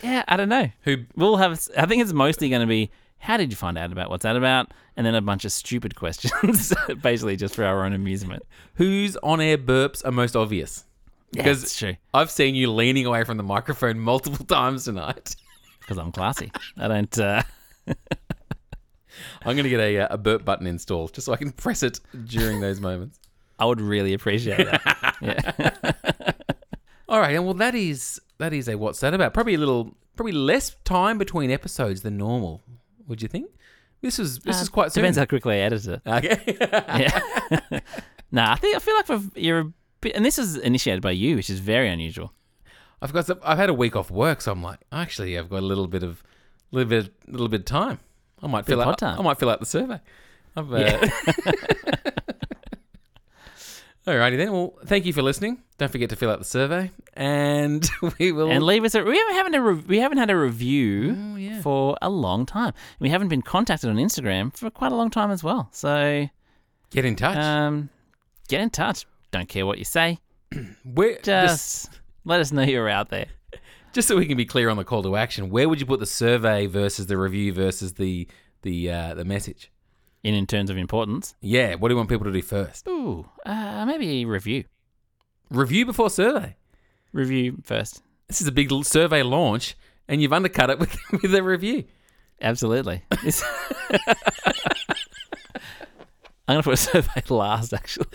yeah, 0.03 0.23
I 0.27 0.37
don't 0.37 0.49
know. 0.49 0.69
Who 0.83 0.97
We'll 1.15 1.37
have. 1.37 1.59
I 1.77 1.85
think 1.85 2.01
it's 2.03 2.13
mostly 2.13 2.49
going 2.49 2.61
to 2.61 2.67
be 2.67 2.91
how 3.17 3.37
did 3.37 3.49
you 3.51 3.55
find 3.55 3.77
out 3.77 3.91
about 3.91 4.09
what's 4.09 4.23
that 4.23 4.35
about, 4.35 4.71
and 4.97 5.05
then 5.05 5.15
a 5.15 5.21
bunch 5.21 5.45
of 5.45 5.51
stupid 5.53 5.95
questions, 5.95 6.73
basically 7.01 7.37
just 7.37 7.55
for 7.55 7.63
our 7.63 7.85
own 7.85 7.93
amusement. 7.93 8.43
whose 8.75 9.15
on 9.23 9.39
air 9.39 9.57
burps 9.57 10.05
are 10.05 10.11
most 10.11 10.35
obvious? 10.35 10.85
Yeah, 11.33 11.43
Because- 11.43 11.75
true. 11.75 11.95
I've 12.13 12.31
seen 12.31 12.55
you 12.55 12.71
leaning 12.71 13.05
away 13.05 13.23
from 13.23 13.37
the 13.37 13.43
microphone 13.43 13.99
multiple 13.99 14.45
times 14.47 14.85
tonight. 14.85 15.35
Because 15.79 15.97
I'm 15.97 16.11
classy. 16.11 16.51
I 16.77 16.87
don't. 16.87 17.19
Uh, 17.19 17.43
I'm 19.45 19.55
going 19.55 19.63
to 19.63 19.69
get 19.69 19.79
a, 19.79 19.97
uh, 19.99 20.07
a 20.11 20.17
burp 20.17 20.45
button 20.45 20.65
installed 20.67 21.13
just 21.13 21.25
so 21.25 21.33
I 21.33 21.37
can 21.37 21.51
press 21.51 21.83
it 21.83 21.99
during 22.25 22.61
those 22.61 22.79
moments. 22.79 23.19
I 23.59 23.65
would 23.65 23.81
really 23.81 24.13
appreciate 24.13 24.57
that. 24.65 25.15
yeah. 25.21 25.91
All 27.07 27.19
right, 27.19 27.35
and 27.35 27.45
well, 27.45 27.53
that 27.55 27.75
is 27.75 28.19
that 28.39 28.53
is 28.53 28.67
a 28.67 28.75
what's 28.75 28.99
that 29.01 29.13
about? 29.13 29.33
Probably 29.33 29.53
a 29.53 29.57
little, 29.57 29.95
probably 30.15 30.31
less 30.31 30.75
time 30.85 31.17
between 31.17 31.51
episodes 31.51 32.01
than 32.01 32.17
normal. 32.17 32.61
Would 33.07 33.21
you 33.21 33.27
think? 33.27 33.51
This 34.01 34.17
is 34.19 34.39
this 34.39 34.61
is 34.61 34.69
quite 34.69 34.91
soon. 34.91 35.03
Depends 35.03 35.17
how 35.19 35.25
quickly 35.25 35.55
I 35.55 35.57
edit 35.59 35.85
it. 35.85 36.01
Okay. 36.05 36.57
Yeah. 36.59 37.79
Nah, 38.31 38.53
I 38.53 38.55
think 38.55 38.75
I 38.75 38.79
feel 38.79 38.95
like 38.95 39.31
you're 39.35 39.71
and 40.11 40.25
this 40.25 40.37
is 40.39 40.57
initiated 40.57 41.01
by 41.01 41.11
you, 41.11 41.35
which 41.35 41.49
is 41.49 41.59
very 41.59 41.89
unusual. 41.89 42.33
I've 43.01 43.11
got 43.13 43.25
some, 43.25 43.39
I've 43.43 43.57
had 43.57 43.69
a 43.69 43.73
week 43.73 43.95
off 43.95 44.09
work, 44.11 44.41
so 44.41 44.51
I'm 44.51 44.63
like, 44.63 44.79
actually, 44.91 45.37
I've 45.37 45.49
got 45.49 45.59
a 45.59 45.65
little 45.65 45.87
bit 45.87 46.03
of 46.03 46.23
little 46.71 46.89
bit 46.89 47.13
little 47.27 47.49
bit 47.49 47.61
of 47.61 47.65
time. 47.65 47.99
I 48.41 48.47
might 48.47 48.65
fill 48.65 48.81
out 48.81 48.97
time. 48.97 49.19
I 49.19 49.23
might 49.23 49.37
fill 49.39 49.49
out 49.49 49.59
the 49.59 49.65
survey. 49.65 49.99
I've, 50.55 50.71
uh... 50.73 51.07
Alrighty 54.05 54.35
then. 54.35 54.51
Well, 54.51 54.73
thank 54.85 55.05
you 55.05 55.13
for 55.13 55.21
listening. 55.21 55.61
Don't 55.77 55.89
forget 55.89 56.09
to 56.09 56.17
fill 56.17 56.29
out 56.29 56.39
the 56.39 56.45
survey, 56.45 56.91
and 57.13 57.89
we 58.19 58.33
will. 58.33 58.51
And 58.51 58.61
leave 58.63 58.83
us 58.83 58.95
a 58.95 59.03
we 59.03 59.17
haven't 59.17 59.33
haven't 59.35 59.55
a 59.55 59.61
re- 59.61 59.83
we 59.87 59.99
haven't 59.99 60.17
had 60.17 60.29
a 60.29 60.35
review 60.35 61.15
Oh, 61.17 61.35
yeah. 61.37 61.61
for 61.61 61.97
a 62.01 62.09
long 62.09 62.45
time. 62.45 62.73
We 62.99 63.07
haven't 63.09 63.29
been 63.29 63.41
contacted 63.41 63.89
on 63.89 63.95
Instagram 63.95 64.55
for 64.57 64.69
quite 64.69 64.91
a 64.91 64.95
long 64.95 65.09
time 65.09 65.31
as 65.31 65.41
well. 65.41 65.69
So 65.71 66.27
get 66.89 67.05
in 67.05 67.15
touch. 67.15 67.37
um, 67.37 67.89
get 68.49 68.59
in 68.59 68.69
touch. 68.69 69.05
Don't 69.33 69.49
care 69.49 69.65
what 69.65 69.79
you 69.79 69.83
say. 69.83 70.19
Where, 70.83 71.17
just, 71.23 71.87
Just 71.87 71.99
let 72.23 72.39
us 72.39 72.51
know 72.51 72.61
you're 72.61 72.87
out 72.87 73.09
there. 73.09 73.25
just 73.91 74.07
so 74.07 74.15
we 74.15 74.27
can 74.27 74.37
be 74.37 74.45
clear 74.45 74.69
on 74.69 74.77
the 74.77 74.83
call 74.83 75.01
to 75.01 75.15
action, 75.15 75.49
where 75.49 75.67
would 75.67 75.79
you 75.79 75.87
put 75.87 75.99
the 75.99 76.05
survey 76.05 76.67
versus 76.67 77.07
the 77.07 77.17
review 77.17 77.51
versus 77.51 77.93
the 77.93 78.27
the 78.61 78.91
uh, 78.91 79.15
the 79.15 79.25
message? 79.25 79.71
In 80.23 80.35
in 80.35 80.45
terms 80.45 80.69
of 80.69 80.77
importance. 80.77 81.33
Yeah, 81.41 81.73
what 81.75 81.89
do 81.89 81.93
you 81.93 81.97
want 81.97 82.09
people 82.09 82.25
to 82.25 82.31
do 82.31 82.43
first? 82.43 82.87
Ooh, 82.87 83.27
uh, 83.43 83.85
maybe 83.87 84.23
review. 84.23 84.65
Review 85.49 85.87
before 85.87 86.11
survey. 86.11 86.55
Review 87.11 87.57
first. 87.63 88.03
This 88.27 88.39
is 88.39 88.45
a 88.47 88.51
big 88.51 88.71
survey 88.85 89.23
launch, 89.23 89.75
and 90.07 90.21
you've 90.21 90.31
undercut 90.31 90.69
it 90.69 90.77
with 90.79 90.95
with 91.11 91.33
a 91.33 91.41
review. 91.41 91.85
Absolutely. 92.39 93.03
I'm 96.47 96.55
gonna 96.55 96.63
put 96.63 96.73
a 96.73 96.77
survey 96.77 97.23
last, 97.29 97.73
actually. 97.73 98.05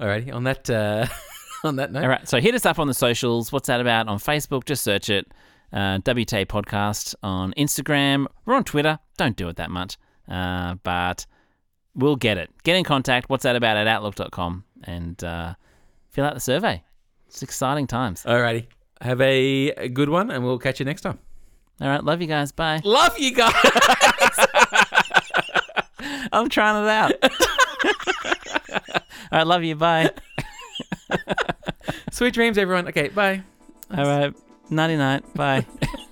Alrighty, 0.00 0.32
on 0.34 0.44
that 0.44 0.70
uh, 0.70 1.06
on 1.64 1.76
that 1.76 1.92
note, 1.92 2.02
All 2.02 2.08
right. 2.08 2.26
So 2.28 2.40
hit 2.40 2.54
us 2.54 2.64
up 2.64 2.78
on 2.78 2.86
the 2.86 2.94
socials. 2.94 3.52
What's 3.52 3.66
that 3.66 3.80
about? 3.80 4.08
On 4.08 4.18
Facebook, 4.18 4.64
just 4.64 4.82
search 4.82 5.10
it. 5.10 5.30
Uh, 5.72 5.98
WTA 5.98 6.46
Podcast 6.46 7.14
on 7.22 7.52
Instagram. 7.56 8.26
We're 8.44 8.54
on 8.54 8.64
Twitter. 8.64 8.98
Don't 9.18 9.36
do 9.36 9.48
it 9.48 9.56
that 9.56 9.70
much. 9.70 9.98
Uh, 10.28 10.74
but 10.82 11.26
we'll 11.94 12.16
get 12.16 12.38
it. 12.38 12.50
Get 12.64 12.76
in 12.76 12.84
contact. 12.84 13.28
What's 13.30 13.42
that 13.44 13.56
about 13.56 13.76
at 13.76 13.86
outlook.com 13.86 14.64
and 14.84 15.22
uh, 15.22 15.54
fill 16.08 16.24
out 16.24 16.34
the 16.34 16.40
survey. 16.40 16.82
It's 17.28 17.42
exciting 17.42 17.86
times. 17.86 18.24
Alrighty, 18.24 18.66
have 19.00 19.20
a, 19.20 19.70
a 19.72 19.88
good 19.88 20.08
one, 20.08 20.30
and 20.30 20.44
we'll 20.44 20.58
catch 20.58 20.80
you 20.80 20.86
next 20.86 21.02
time. 21.02 21.18
All 21.80 21.88
right. 21.88 22.02
Love 22.02 22.20
you 22.20 22.26
guys. 22.26 22.52
Bye. 22.52 22.80
Love 22.84 23.18
you 23.18 23.32
guys. 23.32 23.54
I'm 26.32 26.48
trying 26.48 26.84
it 26.84 26.88
out. 26.90 27.12
Right. 29.32 29.46
Love 29.46 29.62
you. 29.64 29.76
Bye. 29.76 30.10
Sweet 32.10 32.34
dreams, 32.34 32.58
everyone. 32.58 32.88
Okay, 32.88 33.08
bye. 33.08 33.42
All 33.96 34.04
right. 34.04 34.34
Nighty 34.70 34.96
night. 34.96 35.22
Bye. 35.34 35.66